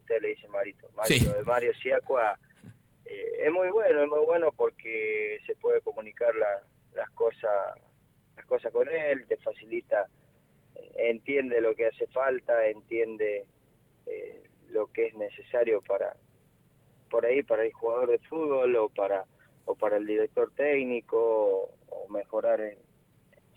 usted 0.00 0.20
le 0.20 0.28
dice 0.28 0.48
Marito, 0.48 0.88
Mario, 0.94 1.16
lo 1.24 1.38
de 1.38 1.42
Mario 1.42 1.72
Siacua 1.74 2.38
eh, 3.08 3.46
es 3.46 3.52
muy 3.52 3.70
bueno, 3.70 4.02
es 4.02 4.08
muy 4.08 4.24
bueno 4.26 4.52
porque 4.52 5.38
se 5.46 5.54
puede 5.56 5.80
comunicar 5.80 6.34
las 6.94 7.10
cosas, 7.10 7.74
las 8.36 8.46
cosas 8.46 8.70
con 8.72 8.88
él, 8.88 9.26
te 9.26 9.36
facilita, 9.38 10.06
eh, 10.74 10.92
entiende 10.96 11.60
lo 11.60 11.74
que 11.74 11.86
hace 11.86 12.06
falta, 12.08 12.66
entiende 12.66 13.46
eh, 14.06 14.42
lo 14.68 14.88
que 14.88 15.06
es 15.06 15.14
necesario 15.14 15.80
para, 15.80 16.14
por 17.08 17.26
ahí 17.26 17.42
para 17.42 17.64
el 17.64 17.72
jugador 17.72 18.10
de 18.10 18.18
fútbol 18.18 18.74
o 18.76 18.88
para 18.88 19.24
o 19.64 19.74
para 19.74 19.98
el 19.98 20.06
director 20.06 20.50
técnico 20.54 21.70
o, 21.90 22.08
mejorar 22.08 22.60
en 22.60 22.78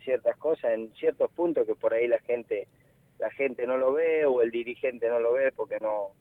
ciertas 0.04 0.36
cosas 0.38 0.72
en 0.72 0.94
ciertos 0.96 1.32
puntos 1.32 1.66
que 1.66 1.76
por 1.76 1.94
ahí 1.94 2.08
la 2.08 2.20
gente 2.20 2.68
la 3.18 3.30
gente 3.32 3.66
no 3.66 3.78
lo 3.78 3.94
ve 3.94 4.26
o 4.26 4.42
el 4.42 4.52
dirigente 4.52 5.08
no 5.08 5.20
lo 5.20 5.34
ve 5.34 5.52
porque 5.52 5.80
no 5.80 6.12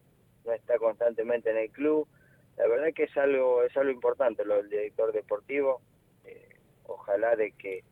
no 0.45 0.53
está 0.53 0.79
constantemente 0.79 1.51
en 1.51 1.59
el 1.59 1.71
club. 1.71 2.09
La 2.57 2.67
verdad 2.67 2.95
que 2.95 3.05
es 3.05 3.17
algo 3.17 3.63
es 3.65 3.77
algo 3.77 3.91
importante 3.91 4.45
lo 4.45 4.57
del 4.57 4.71
director 4.71 5.13
deportivo. 5.13 5.81
Eh, 6.25 6.49
ojalá 6.87 7.35
de 7.37 7.53
que 7.53 7.83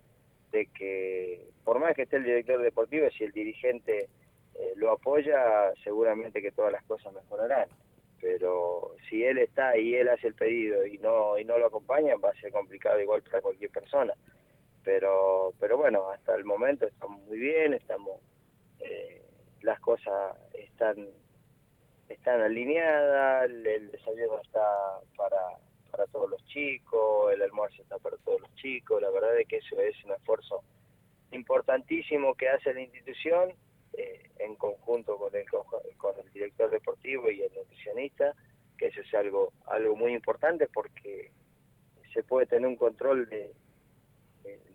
de 0.53 0.67
que 0.67 1.49
por 1.65 1.79
más 1.81 1.95
que 1.95 2.03
esté 2.03 2.17
el 2.17 2.25
director 2.25 2.63
deportivo 2.63 3.09
si 3.11 3.25
el 3.25 3.33
dirigente 3.33 4.09
eh, 4.55 4.73
lo 4.77 4.93
apoya 4.93 5.73
seguramente 5.83 6.41
que 6.41 6.53
todas 6.53 6.73
las 6.73 6.85
cosas 6.85 7.13
mejorarán 7.13 7.69
pero 8.21 8.95
si 9.09 9.25
él 9.25 9.39
está 9.39 9.77
y 9.77 9.95
él 9.95 10.09
hace 10.09 10.29
el 10.29 10.35
pedido 10.35 10.87
y 10.87 10.99
no 10.99 11.39
y 11.39 11.45
no 11.45 11.59
lo 11.59 11.67
acompaña 11.67 12.17
va 12.17 12.31
a 12.31 12.41
ser 12.41 12.53
complicado 12.53 13.01
igual 13.01 13.23
para 13.23 13.41
cualquier 13.41 13.71
persona. 13.71 14.15
Pero 14.85 15.53
pero 15.61 15.77
bueno 15.77 16.11
hasta 16.11 16.35
el 16.35 16.45
momento 16.45 16.87
estamos 16.87 17.21
muy 17.23 17.39
bien 17.39 17.75
estamos 17.75 18.21
eh, 18.81 19.23
las 19.63 19.79
cosas 19.81 20.37
están 20.55 21.09
están 22.09 22.41
alineadas 22.41 23.45
el, 23.45 23.91
desayuno 23.91 24.41
está 24.43 25.01
para 25.17 25.41
para 25.91 26.07
todos 26.07 26.31
los 26.31 26.45
chicos 26.47 27.33
el 27.33 27.43
almuerzo 27.43 27.83
está 27.83 27.99
para 27.99 28.17
todos 28.19 28.41
los 28.41 28.55
chicos 28.55 29.01
la 29.03 29.11
verdad 29.11 29.39
es 29.39 29.47
que 29.47 29.57
eso 29.57 29.81
es 29.81 29.97
un 30.05 30.13
esfuerzo 30.13 30.63
importantísimo 31.33 32.35
que 32.35 32.49
hace 32.49 32.73
la 32.73 32.81
institución 32.81 33.53
eh, 33.99 34.31
en 34.39 34.55
conjunto 34.55 35.17
con 35.17 35.35
el, 35.35 35.45
con 35.97 36.15
el 36.25 36.33
director 36.33 36.71
deportivo 36.71 37.29
y 37.33 37.43
el 37.43 37.53
nutricionista, 37.53 38.33
que 38.77 38.87
eso 38.87 39.01
es 39.01 39.13
algo, 39.13 39.53
algo 39.67 39.97
muy 39.97 40.13
importante 40.13 40.69
porque 40.69 41.33
se 42.13 42.23
puede 42.23 42.47
tener 42.47 42.69
un 42.69 42.77
control 42.77 43.29
de, 43.29 43.53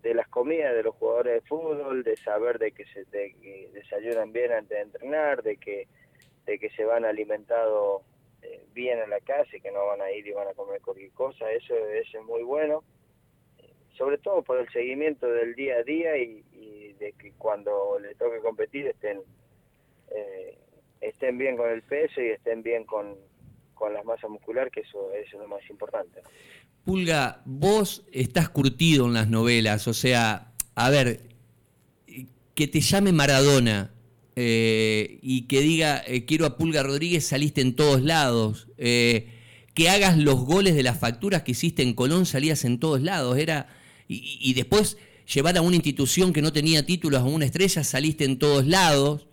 de, 0.01 0.13
las 0.13 0.27
comidas 0.27 0.75
de 0.75 0.83
los 0.83 0.95
jugadores 0.95 1.35
de 1.35 1.47
fútbol, 1.47 2.03
de 2.03 2.17
saber 2.17 2.59
de 2.59 2.73
que, 2.73 2.85
se, 2.87 3.05
de 3.05 3.69
desayunan 3.71 4.33
bien 4.33 4.51
antes 4.51 4.77
de 4.77 4.81
entrenar, 4.81 5.41
de 5.41 5.55
que, 5.55 5.87
de 6.45 6.59
que 6.59 6.69
se 6.71 6.83
van 6.83 7.05
alimentados 7.05 8.01
eh, 8.41 8.65
bien 8.73 8.99
en 8.99 9.09
la 9.09 9.21
casa 9.21 9.55
y 9.55 9.61
que 9.61 9.71
no 9.71 9.85
van 9.85 10.01
a 10.01 10.11
ir 10.11 10.27
y 10.27 10.33
van 10.33 10.49
a 10.49 10.53
comer 10.53 10.81
cualquier 10.81 11.11
cosa, 11.11 11.49
eso 11.49 11.75
es 11.77 12.13
muy 12.25 12.43
bueno, 12.43 12.83
sobre 13.97 14.17
todo 14.17 14.41
por 14.41 14.59
el 14.59 14.69
seguimiento 14.69 15.27
del 15.27 15.55
día 15.55 15.75
a 15.77 15.83
día 15.83 16.17
y, 16.17 16.43
de 16.99 17.11
que 17.13 17.33
cuando 17.33 17.99
le 17.99 18.15
toque 18.15 18.39
competir 18.39 18.87
estén 18.87 19.19
eh, 20.15 20.57
estén 21.01 21.37
bien 21.37 21.57
con 21.57 21.69
el 21.69 21.81
peso 21.81 22.21
y 22.21 22.29
estén 22.29 22.63
bien 22.63 22.85
con, 22.85 23.15
con 23.73 23.93
la 23.93 24.03
masa 24.03 24.29
muscular, 24.29 24.71
que 24.71 24.81
eso, 24.81 25.11
es 25.13 25.33
lo 25.33 25.47
más 25.47 25.59
importante. 25.69 26.21
Pulga, 26.85 27.41
vos 27.45 28.05
estás 28.13 28.47
curtido 28.49 29.07
en 29.07 29.13
las 29.13 29.27
novelas, 29.27 29.87
o 29.87 29.93
sea, 29.93 30.53
a 30.75 30.89
ver, 30.91 31.21
que 32.55 32.67
te 32.67 32.79
llame 32.79 33.11
Maradona 33.11 33.91
eh, 34.35 35.19
y 35.21 35.47
que 35.47 35.59
diga 35.59 36.01
eh, 36.07 36.23
quiero 36.23 36.45
a 36.45 36.57
Pulga 36.57 36.83
Rodríguez, 36.83 37.25
saliste 37.27 37.59
en 37.59 37.75
todos 37.75 38.01
lados. 38.01 38.69
que 38.77 39.89
hagas 39.89 40.17
los 40.17 40.45
goles 40.45 40.75
de 40.75 40.83
las 40.83 40.99
facturas 40.99 41.41
que 41.41 41.51
hiciste 41.51 41.81
en 41.81 41.95
Colón, 41.95 42.25
salías 42.25 42.63
en 42.63 42.79
todos 42.79 43.01
lados. 43.01 43.37
Era, 43.37 43.67
y, 44.07 44.53
después 44.53 44.97
llevar 45.33 45.57
a 45.57 45.61
una 45.61 45.75
institución 45.75 46.33
que 46.33 46.41
no 46.41 46.51
tenía 46.51 46.85
títulos 46.85 47.21
a 47.21 47.25
una 47.25 47.45
estrella, 47.45 47.83
saliste 47.83 48.25
en 48.25 48.37
todos 48.37 48.65
lados. 48.65 49.27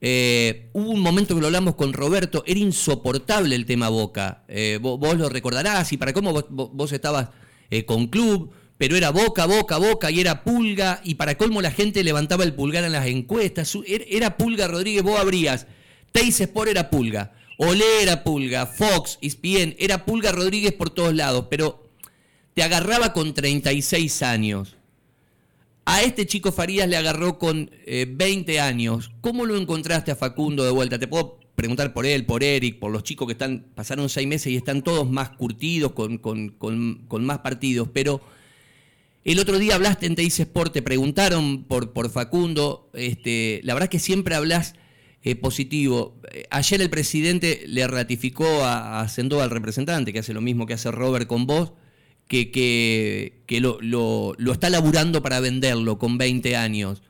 Eh, 0.00 0.70
hubo 0.72 0.90
un 0.90 1.00
momento 1.00 1.34
que 1.34 1.40
lo 1.42 1.48
hablamos 1.48 1.74
con 1.74 1.92
Roberto, 1.92 2.42
era 2.46 2.58
insoportable 2.58 3.54
el 3.54 3.66
tema 3.66 3.88
Boca. 3.88 4.44
Eh, 4.48 4.78
vos, 4.80 5.18
lo 5.18 5.28
recordarás 5.28 5.92
y 5.92 5.96
para 5.96 6.12
cómo 6.12 6.32
vos, 6.48 6.92
estabas 6.92 7.28
eh, 7.70 7.84
con 7.84 8.06
club, 8.06 8.50
pero 8.78 8.96
era 8.96 9.10
Boca, 9.10 9.44
Boca, 9.44 9.76
Boca 9.76 10.10
y 10.10 10.20
era 10.20 10.42
Pulga 10.42 11.02
y 11.04 11.16
para 11.16 11.36
colmo 11.36 11.60
la 11.60 11.70
gente 11.70 12.02
levantaba 12.02 12.44
el 12.44 12.54
pulgar 12.54 12.84
en 12.84 12.92
las 12.92 13.06
encuestas. 13.06 13.76
Er, 13.86 14.06
era 14.08 14.38
Pulga 14.38 14.68
Rodríguez, 14.68 15.02
vos 15.02 15.20
abrías. 15.20 15.66
Teis 16.12 16.40
Sport 16.40 16.70
era 16.70 16.90
Pulga, 16.90 17.32
Olé 17.58 18.02
era 18.02 18.24
Pulga, 18.24 18.66
Fox, 18.66 19.18
ESPN, 19.20 19.76
era 19.78 20.06
Pulga 20.06 20.32
Rodríguez 20.32 20.72
por 20.72 20.90
todos 20.90 21.14
lados, 21.14 21.46
pero 21.50 21.89
te 22.60 22.64
agarraba 22.64 23.14
con 23.14 23.32
36 23.32 24.20
años. 24.20 24.76
A 25.86 26.02
este 26.02 26.26
chico 26.26 26.52
Farías 26.52 26.86
le 26.90 26.98
agarró 26.98 27.38
con 27.38 27.70
20 27.86 28.52
eh, 28.52 28.60
años. 28.60 29.12
¿Cómo 29.22 29.46
lo 29.46 29.56
encontraste 29.56 30.10
a 30.10 30.14
Facundo 30.14 30.62
de 30.62 30.70
vuelta? 30.70 30.98
Te 30.98 31.08
puedo 31.08 31.40
preguntar 31.54 31.94
por 31.94 32.04
él, 32.04 32.26
por 32.26 32.44
Eric, 32.44 32.78
por 32.78 32.92
los 32.92 33.02
chicos 33.02 33.26
que 33.26 33.32
están 33.32 33.64
pasaron 33.74 34.10
seis 34.10 34.28
meses 34.28 34.52
y 34.52 34.56
están 34.56 34.82
todos 34.82 35.10
más 35.10 35.30
curtidos, 35.30 35.92
con, 35.92 36.18
con, 36.18 37.24
más 37.24 37.38
partidos. 37.38 37.88
Pero 37.94 38.20
el 39.24 39.38
otro 39.38 39.58
día 39.58 39.76
hablaste 39.76 40.04
en 40.04 40.14
Teis 40.14 40.38
Sport, 40.38 40.74
te 40.74 40.82
preguntaron 40.82 41.64
por, 41.64 41.94
por 41.94 42.10
Facundo. 42.10 42.90
Este, 42.92 43.62
la 43.64 43.72
verdad 43.72 43.84
es 43.86 43.90
que 43.90 44.00
siempre 44.00 44.34
hablas 44.34 44.74
eh, 45.22 45.34
positivo. 45.34 46.20
Eh, 46.30 46.44
ayer 46.50 46.82
el 46.82 46.90
presidente 46.90 47.62
le 47.66 47.86
ratificó 47.86 48.64
a, 48.64 49.00
a 49.00 49.06
al 49.06 49.50
representante, 49.50 50.12
que 50.12 50.18
hace 50.18 50.34
lo 50.34 50.42
mismo 50.42 50.66
que 50.66 50.74
hace 50.74 50.90
Robert 50.90 51.26
con 51.26 51.46
vos 51.46 51.72
que, 52.30 53.42
que, 53.46 53.60
lo, 53.60 53.78
lo, 53.80 54.34
lo, 54.38 54.52
está 54.52 54.70
laburando 54.70 55.20
para 55.20 55.40
venderlo 55.40 55.98
con 55.98 56.16
20 56.16 56.54
años. 56.54 57.02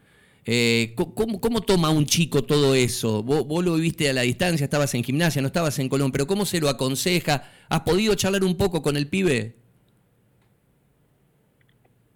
Eh, 0.47 0.95
¿cómo, 0.97 1.41
¿cómo, 1.41 1.61
toma 1.61 1.91
un 1.91 2.07
chico 2.07 2.43
todo 2.43 2.75
eso? 2.75 3.23
¿Vos, 3.23 3.47
¿Vos, 3.47 3.63
lo 3.63 3.75
viste 3.75 4.09
a 4.09 4.15
la 4.15 4.23
distancia, 4.23 4.65
estabas 4.65 4.95
en 4.95 5.05
gimnasia, 5.05 5.43
no 5.43 5.49
estabas 5.49 5.79
en 5.79 5.91
Colón, 5.91 6.11
pero 6.11 6.27
¿cómo 6.27 6.47
se 6.47 6.59
lo 6.59 6.71
aconseja? 6.71 7.45
¿Has 7.69 7.81
podido 7.81 8.15
charlar 8.15 8.43
un 8.43 8.57
poco 8.57 8.81
con 8.81 8.97
el 8.97 9.09
pibe? 9.09 9.55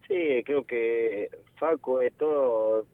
Sí, 0.08 0.42
creo 0.46 0.66
que 0.66 1.28
Faco, 1.56 2.00
es 2.00 2.14
todo, 2.14 2.86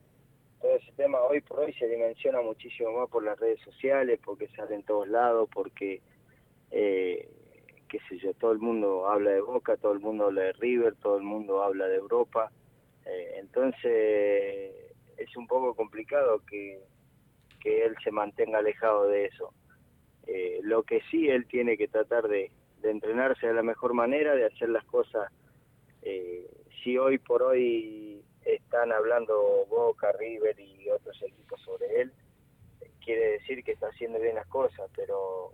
todo 0.61 0.77
ese 0.77 0.91
tema 0.97 1.21
hoy 1.21 1.41
por 1.41 1.61
hoy 1.61 1.73
se 1.75 1.87
dimensiona 1.87 2.43
muchísimo 2.43 2.99
más 2.99 3.09
por 3.09 3.23
las 3.23 3.39
redes 3.39 3.61
sociales, 3.61 4.19
porque 4.25 4.49
sale 4.57 4.75
en 4.75 4.83
todos 4.83 5.09
lados, 5.09 5.49
porque 5.55 6.01
eh, 6.73 7.29
qué 7.91 7.99
sé 8.09 8.19
yo, 8.19 8.33
todo 8.35 8.53
el 8.53 8.61
mundo 8.61 9.09
habla 9.09 9.33
de 9.33 9.41
Boca, 9.41 9.77
todo 9.77 9.93
el 9.93 10.01
mundo 10.01 10.27
habla 10.27 10.43
de 10.43 10.53
River, 10.53 10.95
todo 11.03 11.17
el 11.17 11.25
mundo 11.25 11.63
habla 11.63 11.89
de 11.89 11.97
Europa, 11.97 12.53
eh, 13.05 13.35
entonces 13.39 14.73
es 15.17 15.37
un 15.37 15.47
poco 15.49 15.75
complicado 15.75 16.41
que, 16.49 16.81
que 17.61 17.85
él 17.85 17.97
se 18.03 18.13
mantenga 18.13 18.59
alejado 18.59 19.09
de 19.09 19.27
eso. 19.27 19.53
Eh, 20.27 20.61
lo 20.63 20.85
que 20.85 21.01
sí 21.11 21.29
él 21.29 21.47
tiene 21.47 21.77
que 21.77 21.89
tratar 21.89 22.29
de, 22.29 22.53
de, 22.81 22.91
entrenarse 22.91 23.49
de 23.49 23.55
la 23.55 23.65
mejor 23.65 23.93
manera, 23.93 24.37
de 24.37 24.47
hacer 24.47 24.69
las 24.69 24.85
cosas, 24.85 25.33
eh, 26.03 26.49
si 26.83 26.97
hoy 26.97 27.19
por 27.19 27.43
hoy 27.43 28.23
están 28.45 28.93
hablando 28.93 29.67
Boca, 29.69 30.13
River 30.13 30.59
y 30.61 30.89
otros 30.89 31.21
equipos 31.23 31.61
sobre 31.63 32.03
él, 32.03 32.13
quiere 33.05 33.33
decir 33.33 33.65
que 33.65 33.73
está 33.73 33.89
haciendo 33.89 34.21
bien 34.21 34.37
las 34.37 34.47
cosas, 34.47 34.89
pero 34.95 35.53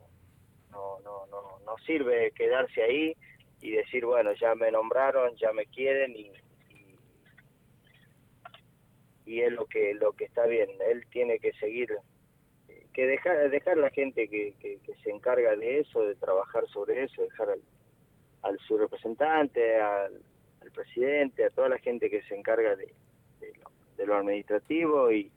no, 0.70 1.00
no, 1.00 1.26
no, 1.26 1.58
no 1.64 1.78
sirve 1.86 2.32
quedarse 2.32 2.82
ahí 2.82 3.16
y 3.60 3.70
decir, 3.72 4.04
bueno, 4.04 4.32
ya 4.34 4.54
me 4.54 4.70
nombraron, 4.70 5.34
ya 5.36 5.52
me 5.52 5.66
quieren 5.66 6.14
y, 6.14 6.30
y, 9.24 9.40
es 9.40 9.52
lo 9.52 9.66
que 9.66 9.94
lo 9.94 10.12
que 10.12 10.24
está 10.24 10.46
bien. 10.46 10.70
Él 10.88 11.04
tiene 11.10 11.38
que 11.38 11.52
seguir, 11.54 11.96
que 12.92 13.06
dejar 13.06 13.50
dejar 13.50 13.76
la 13.78 13.90
gente 13.90 14.28
que, 14.28 14.54
que, 14.60 14.78
se 15.02 15.10
encarga 15.10 15.56
de 15.56 15.80
eso, 15.80 16.02
de 16.02 16.14
trabajar 16.16 16.66
sobre 16.68 17.04
eso, 17.04 17.22
dejar 17.22 17.50
al, 17.50 17.62
al 18.42 18.58
su 18.60 18.78
representante, 18.78 19.80
al, 19.80 20.22
presidente, 20.74 21.44
a 21.44 21.50
toda 21.50 21.68
la 21.68 21.78
gente 21.78 22.10
que 22.10 22.22
se 22.22 22.36
encarga 22.36 22.74
de, 22.74 22.92
de, 23.96 24.06
lo, 24.06 24.16
administrativo 24.16 25.10
y, 25.12 25.30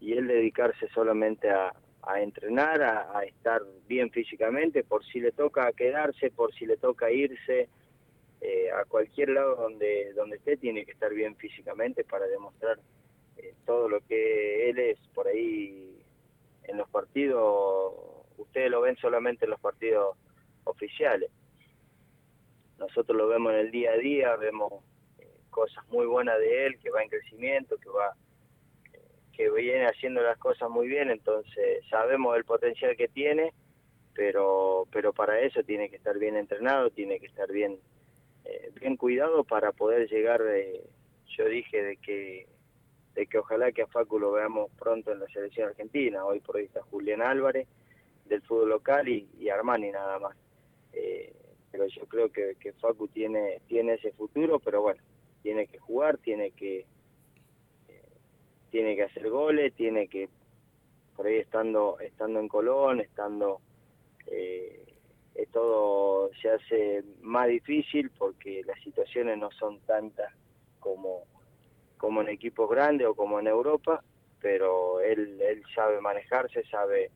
y 0.00 0.12
él 0.12 0.28
dedicarse 0.28 0.88
solamente 0.94 1.50
a, 1.50 1.74
a 2.02 2.20
entrenar, 2.20 2.82
a, 2.82 3.22
estar 3.24 3.62
bien 3.86 4.10
físicamente, 4.10 4.82
por 4.82 5.04
si 5.04 5.20
le 5.20 5.32
toca 5.32 5.72
quedarse, 5.72 6.30
por 6.30 6.52
si 6.54 6.66
le 6.66 6.76
toca 6.76 7.10
irse, 7.10 7.68
eh, 8.40 8.70
a 8.72 8.84
cualquier 8.84 9.30
lado 9.30 9.54
donde, 9.54 10.12
donde 10.14 10.36
esté 10.36 10.56
tiene 10.56 10.84
que 10.84 10.92
estar 10.92 11.14
bien 11.14 11.36
físicamente 11.36 12.02
para 12.02 12.26
demostrar 12.26 12.78
eh, 13.36 13.54
todo 13.64 13.88
lo 13.88 14.00
que 14.00 14.68
él 14.68 14.78
es 14.80 14.98
por 15.14 15.28
ahí 15.28 16.02
en 16.64 16.76
los 16.76 16.88
partidos, 16.88 17.94
ustedes 18.36 18.70
lo 18.70 18.80
ven 18.80 18.96
solamente 18.96 19.44
en 19.44 19.52
los 19.52 19.60
partidos 19.60 20.16
oficiales. 20.64 21.30
Nosotros 22.78 23.16
lo 23.16 23.28
vemos 23.28 23.52
en 23.52 23.60
el 23.60 23.70
día 23.70 23.92
a 23.92 23.96
día, 23.96 24.36
vemos 24.36 24.72
cosas 25.50 25.86
muy 25.88 26.06
buenas 26.06 26.38
de 26.40 26.66
él, 26.66 26.78
que 26.80 26.90
va 26.90 27.02
en 27.02 27.10
crecimiento, 27.10 27.76
que 27.78 27.90
va 27.90 28.16
que 29.32 29.50
viene 29.50 29.86
haciendo 29.86 30.22
las 30.22 30.38
cosas 30.38 30.70
muy 30.70 30.88
bien, 30.88 31.10
entonces 31.10 31.84
sabemos 31.88 32.36
el 32.36 32.44
potencial 32.44 32.96
que 32.96 33.08
tiene, 33.08 33.52
pero 34.14 34.86
pero 34.92 35.12
para 35.12 35.40
eso 35.40 35.62
tiene 35.62 35.88
que 35.88 35.96
estar 35.96 36.18
bien 36.18 36.36
entrenado, 36.36 36.90
tiene 36.90 37.18
que 37.18 37.26
estar 37.26 37.50
bien 37.50 37.78
eh, 38.44 38.70
bien 38.80 38.96
cuidado 38.96 39.44
para 39.44 39.72
poder 39.72 40.08
llegar. 40.08 40.42
Eh, 40.48 40.82
yo 41.36 41.46
dije 41.46 41.82
de 41.82 41.96
que 41.96 42.46
de 43.14 43.26
que 43.26 43.38
ojalá 43.38 43.72
que 43.72 43.82
a 43.82 43.86
Facu 43.86 44.18
lo 44.18 44.32
veamos 44.32 44.70
pronto 44.78 45.12
en 45.12 45.20
la 45.20 45.26
selección 45.28 45.68
argentina. 45.68 46.24
Hoy 46.24 46.40
por 46.40 46.56
hoy 46.56 46.64
está 46.64 46.82
Julián 46.82 47.22
Álvarez 47.22 47.66
del 48.26 48.42
fútbol 48.42 48.70
local 48.70 49.08
y, 49.08 49.28
y 49.38 49.48
Armani 49.48 49.90
nada 49.90 50.18
más. 50.18 50.36
Eh, 50.92 51.32
pero 51.70 51.86
yo 51.86 52.04
creo 52.06 52.30
que, 52.30 52.56
que 52.60 52.72
Facu 52.74 53.08
tiene 53.08 53.60
tiene 53.66 53.94
ese 53.94 54.12
futuro, 54.12 54.58
pero 54.58 54.82
bueno, 54.82 55.02
tiene 55.42 55.66
que 55.66 55.78
jugar, 55.78 56.18
tiene 56.18 56.50
que 56.52 56.86
tiene 58.72 58.96
que 58.96 59.04
hacer 59.04 59.30
goles, 59.30 59.72
tiene 59.74 60.08
que, 60.08 60.28
por 61.14 61.26
ahí 61.26 61.36
estando, 61.36 62.00
estando 62.00 62.40
en 62.40 62.48
Colón, 62.48 63.00
estando, 63.00 63.60
eh, 64.26 64.84
todo 65.52 66.30
se 66.40 66.50
hace 66.50 67.04
más 67.20 67.46
difícil 67.48 68.10
porque 68.18 68.62
las 68.64 68.80
situaciones 68.82 69.36
no 69.38 69.50
son 69.52 69.80
tantas 69.80 70.32
como, 70.80 71.24
como 71.98 72.22
en 72.22 72.30
equipos 72.30 72.68
grandes 72.70 73.06
o 73.06 73.14
como 73.14 73.38
en 73.38 73.46
Europa, 73.46 74.02
pero 74.40 75.00
él, 75.00 75.40
él 75.40 75.62
sabe 75.74 76.00
manejarse, 76.00 76.64
sabe 76.70 77.10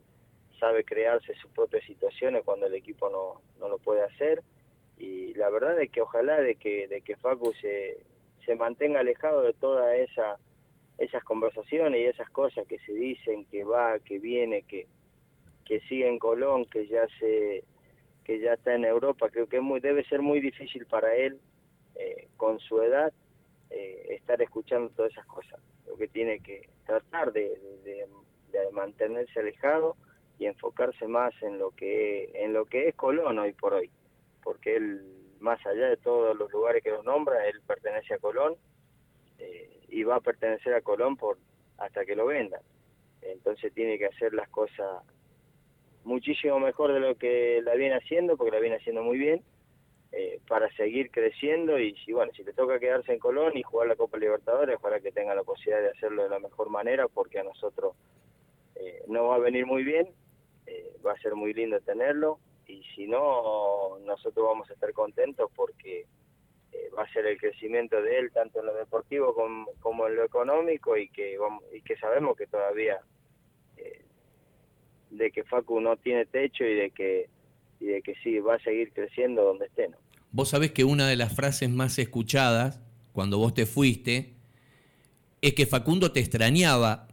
sabe 0.60 0.84
crearse 0.84 1.34
sus 1.34 1.50
propias 1.50 1.84
situaciones 1.84 2.42
cuando 2.44 2.66
el 2.66 2.74
equipo 2.74 3.10
no, 3.10 3.42
no 3.58 3.68
lo 3.68 3.78
puede 3.78 4.02
hacer. 4.02 4.42
Y 4.98 5.34
la 5.34 5.50
verdad 5.50 5.80
es 5.80 5.90
que 5.90 6.00
ojalá 6.00 6.40
de 6.40 6.54
que 6.54 6.88
de 6.88 7.02
que 7.02 7.16
Facu 7.16 7.52
se, 7.60 7.98
se 8.44 8.54
mantenga 8.56 9.00
alejado 9.00 9.42
de 9.42 9.52
toda 9.52 9.94
esa 9.96 10.38
esas 10.98 11.22
conversaciones 11.24 12.00
y 12.00 12.04
esas 12.04 12.28
cosas 12.30 12.66
que 12.66 12.78
se 12.80 12.92
dicen, 12.92 13.44
que 13.46 13.64
va, 13.64 13.98
que 13.98 14.18
viene, 14.18 14.62
que, 14.62 14.86
que 15.64 15.80
sigue 15.80 16.08
en 16.08 16.18
Colón, 16.18 16.64
que 16.66 16.86
ya 16.86 17.06
se 17.18 17.64
que 18.24 18.40
ya 18.40 18.54
está 18.54 18.74
en 18.74 18.84
Europa, 18.84 19.30
creo 19.30 19.46
que 19.46 19.58
es 19.58 19.62
muy, 19.62 19.78
debe 19.78 20.02
ser 20.04 20.20
muy 20.20 20.40
difícil 20.40 20.84
para 20.86 21.14
él, 21.14 21.38
eh, 21.94 22.26
con 22.36 22.58
su 22.58 22.82
edad, 22.82 23.12
eh, 23.70 24.06
estar 24.10 24.42
escuchando 24.42 24.90
todas 24.90 25.12
esas 25.12 25.26
cosas. 25.26 25.60
Lo 25.86 25.96
que 25.96 26.08
tiene 26.08 26.40
que 26.40 26.68
tratar 26.84 27.32
de, 27.32 27.56
de, 27.84 28.04
mantenerse 28.72 29.38
alejado 29.38 29.96
y 30.38 30.46
enfocarse 30.46 31.06
más 31.06 31.32
en 31.42 31.58
lo 31.58 31.70
que 31.70 32.30
en 32.34 32.52
lo 32.52 32.64
que 32.64 32.88
es 32.88 32.94
Colón 32.94 33.38
hoy 33.38 33.52
por 33.52 33.74
hoy, 33.74 33.90
porque 34.42 34.76
él, 34.76 35.02
más 35.38 35.64
allá 35.64 35.88
de 35.88 35.96
todos 35.96 36.36
los 36.36 36.50
lugares 36.52 36.82
que 36.82 36.90
nos 36.90 37.04
nombra, 37.04 37.46
él 37.46 37.60
pertenece 37.66 38.14
a 38.14 38.18
Colón. 38.18 38.56
Y 39.96 40.04
va 40.04 40.16
a 40.16 40.20
pertenecer 40.20 40.74
a 40.74 40.82
Colón 40.82 41.16
por 41.16 41.38
hasta 41.78 42.04
que 42.04 42.14
lo 42.14 42.26
vendan. 42.26 42.60
Entonces 43.22 43.72
tiene 43.72 43.98
que 43.98 44.04
hacer 44.04 44.34
las 44.34 44.46
cosas 44.50 45.02
muchísimo 46.04 46.60
mejor 46.60 46.92
de 46.92 47.00
lo 47.00 47.14
que 47.16 47.62
la 47.62 47.74
viene 47.76 47.96
haciendo, 47.96 48.36
porque 48.36 48.52
la 48.52 48.60
viene 48.60 48.76
haciendo 48.76 49.02
muy 49.02 49.16
bien, 49.16 49.42
eh, 50.12 50.38
para 50.46 50.70
seguir 50.76 51.10
creciendo 51.10 51.78
y 51.78 51.96
si 52.04 52.12
bueno, 52.12 52.30
si 52.36 52.44
le 52.44 52.52
toca 52.52 52.78
quedarse 52.78 53.14
en 53.14 53.18
Colón 53.18 53.56
y 53.56 53.62
jugar 53.62 53.88
la 53.88 53.96
Copa 53.96 54.18
Libertadores, 54.18 54.76
ojalá 54.76 55.00
que 55.00 55.12
tenga 55.12 55.34
la 55.34 55.44
posibilidad 55.44 55.80
de 55.80 55.90
hacerlo 55.92 56.24
de 56.24 56.28
la 56.28 56.40
mejor 56.40 56.68
manera, 56.68 57.08
porque 57.08 57.38
a 57.38 57.42
nosotros 57.42 57.96
eh, 58.74 59.02
no 59.08 59.28
va 59.28 59.36
a 59.36 59.38
venir 59.38 59.64
muy 59.64 59.82
bien, 59.82 60.08
eh, 60.66 60.94
va 61.04 61.12
a 61.12 61.20
ser 61.20 61.34
muy 61.34 61.54
lindo 61.54 61.80
tenerlo 61.80 62.38
y 62.66 62.82
si 62.94 63.06
no, 63.06 63.98
nosotros 64.00 64.46
vamos 64.46 64.68
a 64.68 64.74
estar 64.74 64.92
contentos 64.92 65.50
porque 65.56 66.04
va 66.96 67.02
a 67.02 67.12
ser 67.12 67.26
el 67.26 67.38
crecimiento 67.38 68.00
de 68.00 68.18
él 68.18 68.30
tanto 68.32 68.60
en 68.60 68.66
lo 68.66 68.74
deportivo 68.74 69.34
como, 69.80 70.06
en 70.06 70.16
lo 70.16 70.24
económico 70.24 70.96
y 70.96 71.08
que 71.08 71.36
y 71.74 71.80
que 71.82 71.96
sabemos 71.96 72.36
que 72.36 72.46
todavía 72.46 72.98
eh, 73.76 74.00
de 75.10 75.30
que 75.30 75.44
Facu 75.44 75.80
no 75.80 75.96
tiene 75.96 76.26
techo 76.26 76.64
y 76.64 76.74
de 76.74 76.90
que 76.90 77.28
y 77.80 77.86
de 77.86 78.02
que 78.02 78.14
sí 78.22 78.38
va 78.38 78.54
a 78.54 78.60
seguir 78.60 78.92
creciendo 78.92 79.44
donde 79.44 79.66
esté 79.66 79.88
¿no? 79.88 79.96
vos 80.32 80.50
sabés 80.50 80.72
que 80.72 80.84
una 80.84 81.06
de 81.08 81.16
las 81.16 81.34
frases 81.34 81.68
más 81.70 81.98
escuchadas 81.98 82.80
cuando 83.12 83.38
vos 83.38 83.54
te 83.54 83.66
fuiste 83.66 84.34
es 85.42 85.54
que 85.54 85.66
Facundo 85.66 86.12
te 86.12 86.20
extrañaba 86.20 87.08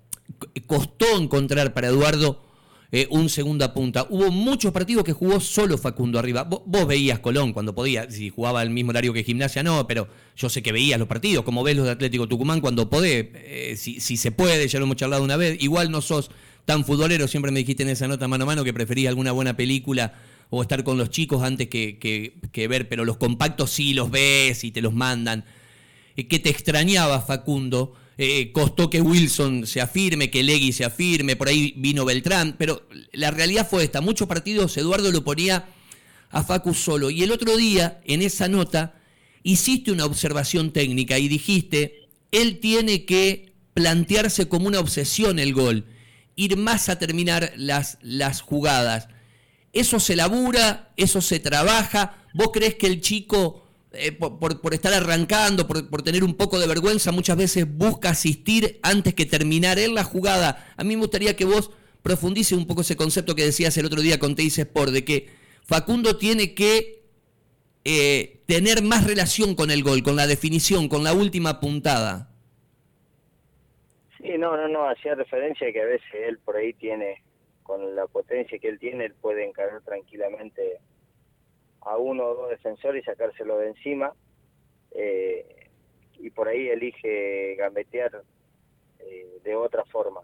costó 0.67 1.05
encontrar 1.19 1.73
para 1.73 1.87
Eduardo 1.87 2.52
eh, 2.95 3.07
un 3.09 3.27
segunda 3.27 3.73
punta. 3.73 4.05
Hubo 4.07 4.29
muchos 4.29 4.71
partidos 4.71 5.03
que 5.03 5.13
jugó 5.13 5.39
solo 5.39 5.79
Facundo 5.79 6.19
arriba. 6.19 6.43
Vos, 6.43 6.85
veías 6.87 7.17
Colón 7.17 7.51
cuando 7.51 7.73
podía, 7.73 8.11
si 8.11 8.29
jugaba 8.29 8.61
el 8.61 8.69
mismo 8.69 8.91
horario 8.91 9.11
que 9.11 9.23
Gimnasia, 9.23 9.63
no, 9.63 9.87
pero 9.87 10.07
yo 10.37 10.47
sé 10.47 10.61
que 10.61 10.71
veías 10.71 10.99
los 10.99 11.07
partidos, 11.07 11.43
como 11.43 11.63
ves 11.63 11.75
los 11.75 11.85
de 11.85 11.91
Atlético 11.91 12.27
Tucumán 12.27 12.61
cuando 12.61 12.91
podés, 12.91 13.29
eh, 13.33 13.73
si, 13.77 13.99
se 13.99 14.31
puede, 14.31 14.67
ya 14.67 14.77
lo 14.77 14.85
hemos 14.85 14.97
charlado 14.97 15.23
una 15.23 15.37
vez. 15.37 15.57
Igual 15.59 15.89
no 15.89 16.01
sos 16.01 16.29
tan 16.65 16.85
futbolero, 16.85 17.27
siempre 17.27 17.51
me 17.51 17.61
dijiste 17.61 17.81
en 17.81 17.89
esa 17.89 18.07
nota 18.07 18.27
mano 18.27 18.43
a 18.43 18.45
mano 18.45 18.63
que 18.63 18.73
preferís 18.73 19.07
alguna 19.07 19.31
buena 19.31 19.57
película 19.57 20.13
o 20.51 20.61
estar 20.61 20.83
con 20.83 20.99
los 20.99 21.09
chicos 21.09 21.41
antes 21.41 21.69
que, 21.69 21.97
que, 21.97 22.67
ver, 22.67 22.89
pero 22.89 23.05
los 23.05 23.17
compactos 23.17 23.71
sí 23.71 23.95
los 23.95 24.11
ves 24.11 24.63
y 24.63 24.69
te 24.69 24.83
los 24.83 24.93
mandan. 24.93 25.45
Eh, 26.15 26.27
que 26.27 26.37
te 26.37 26.51
extrañaba 26.51 27.21
Facundo 27.21 27.95
eh, 28.17 28.51
costó 28.51 28.89
que 28.89 29.01
Wilson 29.01 29.65
se 29.65 29.81
afirme, 29.81 30.29
que 30.29 30.43
Legui 30.43 30.71
se 30.71 30.85
afirme, 30.85 31.35
por 31.35 31.47
ahí 31.47 31.73
vino 31.77 32.05
Beltrán, 32.05 32.55
pero 32.57 32.87
la 33.11 33.31
realidad 33.31 33.67
fue 33.67 33.83
esta, 33.83 34.01
muchos 34.01 34.27
partidos 34.27 34.77
Eduardo 34.77 35.11
lo 35.11 35.23
ponía 35.23 35.65
a 36.29 36.43
Facu 36.43 36.73
solo, 36.73 37.09
y 37.09 37.23
el 37.23 37.31
otro 37.31 37.57
día, 37.57 38.01
en 38.05 38.21
esa 38.21 38.47
nota, 38.47 38.99
hiciste 39.43 39.91
una 39.91 40.05
observación 40.05 40.71
técnica 40.71 41.19
y 41.19 41.27
dijiste, 41.27 42.07
él 42.31 42.59
tiene 42.59 43.05
que 43.05 43.53
plantearse 43.73 44.47
como 44.47 44.67
una 44.67 44.79
obsesión 44.79 45.39
el 45.39 45.53
gol, 45.53 45.85
ir 46.35 46.57
más 46.57 46.89
a 46.89 46.99
terminar 46.99 47.53
las, 47.55 47.97
las 48.01 48.41
jugadas. 48.41 49.07
Eso 49.71 49.99
se 49.99 50.15
labura, 50.15 50.93
eso 50.97 51.21
se 51.21 51.39
trabaja. 51.39 52.23
¿Vos 52.33 52.49
crees 52.53 52.75
que 52.75 52.87
el 52.87 53.01
chico 53.01 53.62
eh, 53.95 54.11
por, 54.11 54.73
estar 54.73 54.91
arrancando, 54.91 55.67
por, 55.67 56.01
tener 56.01 56.23
un 56.23 56.35
poco 56.35 56.59
de 56.59 56.67
vergüenza, 56.67 57.11
muchas 57.11 57.37
veces 57.37 57.67
busca 57.67 58.09
asistir 58.09 58.79
antes 58.81 59.13
que 59.13 59.27
terminar 59.27 59.77
en 59.77 59.93
la 59.93 60.03
jugada. 60.03 60.65
A 60.77 60.83
mí 60.83 60.95
me 60.95 61.01
gustaría 61.01 61.35
que 61.35 61.45
vos 61.45 61.69
profundices 62.01 62.57
un 62.57 62.65
poco 62.65 62.81
ese 62.81 62.95
concepto 62.95 63.35
que 63.35 63.45
decías 63.45 63.77
el 63.77 63.85
otro 63.85 64.01
día 64.01 64.17
con 64.17 64.35
Teis 64.35 64.57
Sport, 64.57 64.91
de 64.91 65.05
que 65.05 65.29
Facundo 65.63 66.17
tiene 66.17 66.55
que 66.55 67.03
eh, 67.85 68.41
tener 68.47 68.81
más 68.81 69.05
relación 69.05 69.53
con 69.53 69.69
el 69.69 69.83
gol, 69.83 70.01
con 70.01 70.15
la 70.15 70.25
definición, 70.25 70.89
con 70.89 71.03
la 71.03 71.13
última 71.13 71.59
puntada. 71.59 72.29
Sí, 74.17 74.37
no, 74.39 74.57
no, 74.57 74.67
no, 74.69 74.89
hacía 74.89 75.13
referencia 75.13 75.71
que 75.71 75.81
a 75.81 75.85
veces 75.85 76.07
él 76.13 76.39
por 76.39 76.55
ahí 76.55 76.73
tiene, 76.73 77.21
con 77.61 77.95
la 77.95 78.07
potencia 78.07 78.57
que 78.57 78.69
él 78.69 78.79
tiene, 78.79 79.05
él 79.05 79.13
puede 79.21 79.47
encarar 79.47 79.81
tranquilamente 79.83 80.79
a 81.85 81.97
uno 81.97 82.25
o 82.25 82.35
dos 82.35 82.49
defensores 82.49 83.03
y 83.03 83.05
sacárselo 83.05 83.57
de 83.57 83.69
encima. 83.69 84.13
Eh, 84.91 85.69
y 86.19 86.29
por 86.29 86.47
ahí 86.47 86.69
elige 86.69 87.55
gambetear 87.55 88.21
eh, 88.99 89.39
de 89.43 89.55
otra 89.55 89.83
forma. 89.85 90.21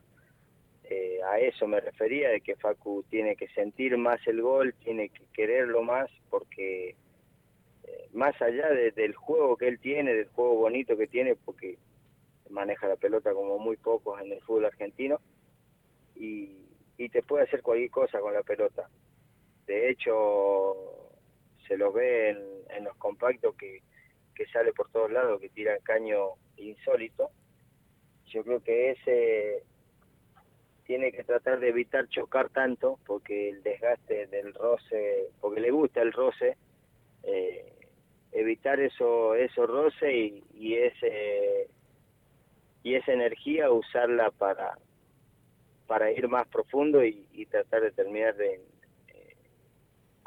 Eh, 0.84 1.20
a 1.24 1.40
eso 1.40 1.68
me 1.68 1.80
refería, 1.80 2.30
de 2.30 2.42
que 2.42 2.56
Facu 2.56 3.04
tiene 3.10 3.36
que 3.36 3.48
sentir 3.50 3.98
más 3.98 4.26
el 4.28 4.42
gol, 4.42 4.74
tiene 4.84 5.10
que 5.10 5.24
quererlo 5.34 5.84
más, 5.84 6.10
porque 6.30 6.96
más 8.14 8.40
allá 8.42 8.70
del 8.70 9.14
juego 9.14 9.56
que 9.56 9.68
él 9.68 9.80
tiene, 9.80 10.14
del 10.14 10.30
juego 10.30 10.56
bonito 10.56 10.98
que 10.98 11.08
tiene, 11.08 11.36
porque 11.36 11.78
maneja 12.50 12.88
la 12.88 12.96
pelota 12.96 13.34
como 13.34 13.60
muy 13.60 13.78
pocos 13.78 14.20
en 14.22 14.32
el 14.32 14.42
fútbol 14.42 14.66
argentino, 14.66 15.20
y, 16.16 16.58
y 16.98 17.10
te 17.10 17.22
puede 17.22 17.44
hacer 17.44 17.62
cualquier 17.62 17.92
cosa 17.92 18.20
con 18.20 18.34
la 18.34 18.42
pelota. 18.42 18.90
De 19.68 19.90
hecho, 19.90 20.99
se 21.70 21.78
lo 21.78 21.94
ve 21.94 22.32
en, 22.32 22.84
los 22.84 22.98
compactos 22.98 23.56
que, 23.56 23.82
sale 24.54 24.72
por 24.74 24.90
todos 24.90 25.12
lados, 25.12 25.40
que 25.40 25.50
tira 25.50 25.78
caño 25.84 26.30
insólito. 26.56 27.30
Yo 28.28 28.44
creo 28.44 28.64
que 28.64 28.92
ese 28.92 29.64
tiene 30.86 31.12
que 31.12 31.26
tratar 31.26 31.60
de 31.60 31.70
evitar 31.70 32.08
chocar 32.08 32.50
tanto, 32.50 33.00
porque 33.06 33.50
el 33.50 33.62
desgaste 33.62 34.28
del 34.28 34.54
roce, 34.54 35.28
porque 35.42 35.60
le 35.60 35.72
gusta 35.72 36.02
el 36.02 36.14
roce, 36.14 36.56
eh, 37.24 37.74
evitar 38.32 38.80
eso, 38.80 39.36
eso 39.36 39.68
roce 39.68 40.12
y, 40.12 40.44
y 40.54 40.76
ese 40.76 41.68
y 42.82 42.96
esa 42.96 43.12
energía 43.12 43.70
usarla 43.72 44.32
para 44.32 44.80
para 45.86 46.12
ir 46.12 46.30
más 46.30 46.48
profundo 46.48 47.04
y 47.04 47.46
tratar 47.52 47.82
de 47.82 47.92
terminar 47.92 48.36
de, 48.36 48.62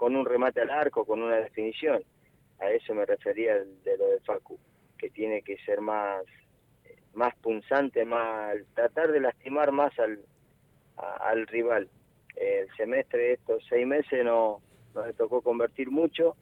con 0.03 0.17
un 0.17 0.27
remate 0.27 0.61
al 0.61 0.71
arco, 0.71 1.05
con 1.05 1.23
una 1.23 1.37
definición. 1.37 2.03
a 2.59 2.73
eso 2.73 2.93
me 2.93 3.07
refería 3.07 3.55
de 3.55 3.97
lo 3.97 4.09
de 4.09 4.19
Facu, 4.23 4.59
que 4.99 5.11
tiene 5.11 5.43
que 5.43 5.57
ser 5.59 5.81
más 5.81 6.25
más 7.15 7.33
punzante, 7.37 8.05
más 8.05 8.57
tratar 8.75 9.13
de 9.13 9.21
lastimar 9.21 9.71
más 9.71 9.97
al, 10.01 10.19
al 10.97 11.47
rival. 11.47 11.89
El 12.35 12.69
semestre 12.77 13.35
estos 13.35 13.65
seis 13.69 13.87
meses 13.87 14.25
no, 14.25 14.61
no 14.93 15.07
le 15.07 15.13
tocó 15.13 15.41
convertir 15.41 15.89
mucho, 15.89 16.35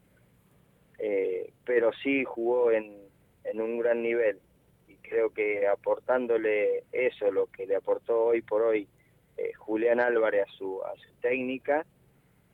eh, 0.98 1.52
pero 1.66 1.90
sí 2.02 2.24
jugó 2.24 2.70
en, 2.72 2.96
en 3.44 3.60
un 3.60 3.78
gran 3.78 4.02
nivel 4.02 4.40
y 4.88 4.96
creo 5.06 5.34
que 5.34 5.68
aportándole 5.68 6.84
eso, 6.92 7.30
lo 7.30 7.48
que 7.48 7.66
le 7.66 7.76
aportó 7.76 8.24
hoy 8.24 8.40
por 8.40 8.62
hoy 8.62 8.88
eh, 9.36 9.52
Julián 9.52 10.00
Álvarez 10.00 10.46
a 10.48 10.52
su, 10.52 10.82
a 10.82 10.96
su 10.96 11.12
técnica, 11.20 11.84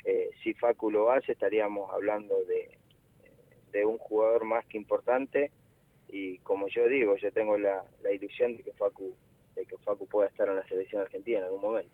eh, 0.07 0.31
si 0.43 0.55
Facu 0.55 0.91
lo 0.91 1.11
hace 1.11 1.33
estaríamos 1.33 1.91
hablando 1.93 2.37
de, 2.45 2.71
de 3.73 3.85
un 3.85 3.99
jugador 3.99 4.45
más 4.45 4.65
que 4.67 4.79
importante 4.79 5.51
y 6.09 6.39
como 6.39 6.69
yo 6.69 6.87
digo, 6.87 7.17
yo 7.17 7.33
tengo 7.33 7.59
la, 7.59 7.85
la 8.05 8.13
ilusión 8.13 8.57
de 8.57 8.63
que 8.63 8.73
Facu 8.73 9.13
de 9.57 9.67
que 9.67 9.77
Facu 9.79 10.07
pueda 10.07 10.29
estar 10.29 10.49
en 10.49 10.57
la 10.57 10.69
selección 10.69 11.03
argentina 11.03 11.39
en 11.39 11.45
algún 11.45 11.61
momento. 11.61 11.91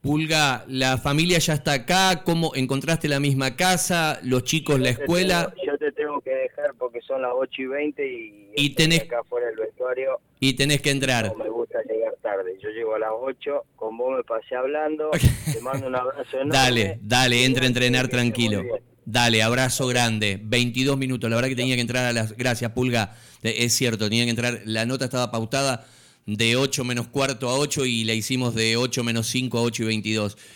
Pulga, 0.00 0.64
la 0.66 0.98
familia 0.98 1.38
ya 1.38 1.52
está 1.52 1.74
acá, 1.74 2.22
¿cómo 2.24 2.52
encontraste 2.54 3.06
la 3.06 3.20
misma 3.20 3.54
casa, 3.54 4.18
los 4.24 4.42
chicos, 4.44 4.80
la 4.80 4.90
escuela? 4.90 5.54
yo 5.64 5.78
te 5.78 5.92
tengo 5.92 6.20
que 6.22 6.30
dejar 6.34 6.74
porque 6.76 7.00
son 7.02 7.22
las 7.22 7.32
8 7.34 7.62
y 7.62 7.66
20 7.66 8.06
y, 8.08 8.50
y 8.56 8.74
tenés, 8.74 9.02
acá 9.02 9.22
fuera 9.24 9.48
del 9.48 9.58
vestuario. 9.58 10.20
Y 10.40 10.54
tenés 10.54 10.80
que 10.80 10.90
entrar. 10.90 11.36
No 11.36 11.51
gusta 11.62 11.82
llegar 11.88 12.14
tarde, 12.20 12.58
yo 12.62 12.68
llego 12.70 12.94
a 12.94 12.98
las 12.98 13.10
8, 13.12 13.64
con 13.76 13.96
vos 13.96 14.16
me 14.16 14.24
pasé 14.24 14.54
hablando, 14.54 15.10
te 15.10 15.60
mando 15.60 15.86
un 15.86 15.96
abrazo 15.96 16.22
enorme. 16.32 16.52
Dale, 16.52 16.98
dale, 17.02 17.44
entra 17.44 17.64
a 17.64 17.68
entrenar 17.68 18.08
tranquilo. 18.08 18.62
Dale, 19.04 19.42
abrazo 19.42 19.86
grande. 19.88 20.38
22 20.42 20.96
minutos. 20.96 21.28
La 21.28 21.36
verdad 21.36 21.48
que 21.48 21.56
tenía 21.56 21.74
que 21.74 21.80
entrar 21.80 22.04
a 22.04 22.12
las. 22.12 22.36
Gracias, 22.36 22.70
Pulga. 22.70 23.16
Es 23.42 23.72
cierto, 23.72 24.08
tenía 24.08 24.24
que 24.24 24.30
entrar. 24.30 24.60
La 24.64 24.86
nota 24.86 25.06
estaba 25.06 25.32
pautada 25.32 25.86
de 26.26 26.56
8 26.56 26.84
menos 26.84 27.08
cuarto 27.08 27.48
a 27.48 27.58
8 27.58 27.84
y 27.84 28.04
la 28.04 28.12
hicimos 28.12 28.54
de 28.54 28.76
8 28.76 29.02
menos 29.02 29.26
5 29.26 29.58
a 29.58 29.62
8 29.62 29.82
y 29.82 29.86
22. 29.86 30.38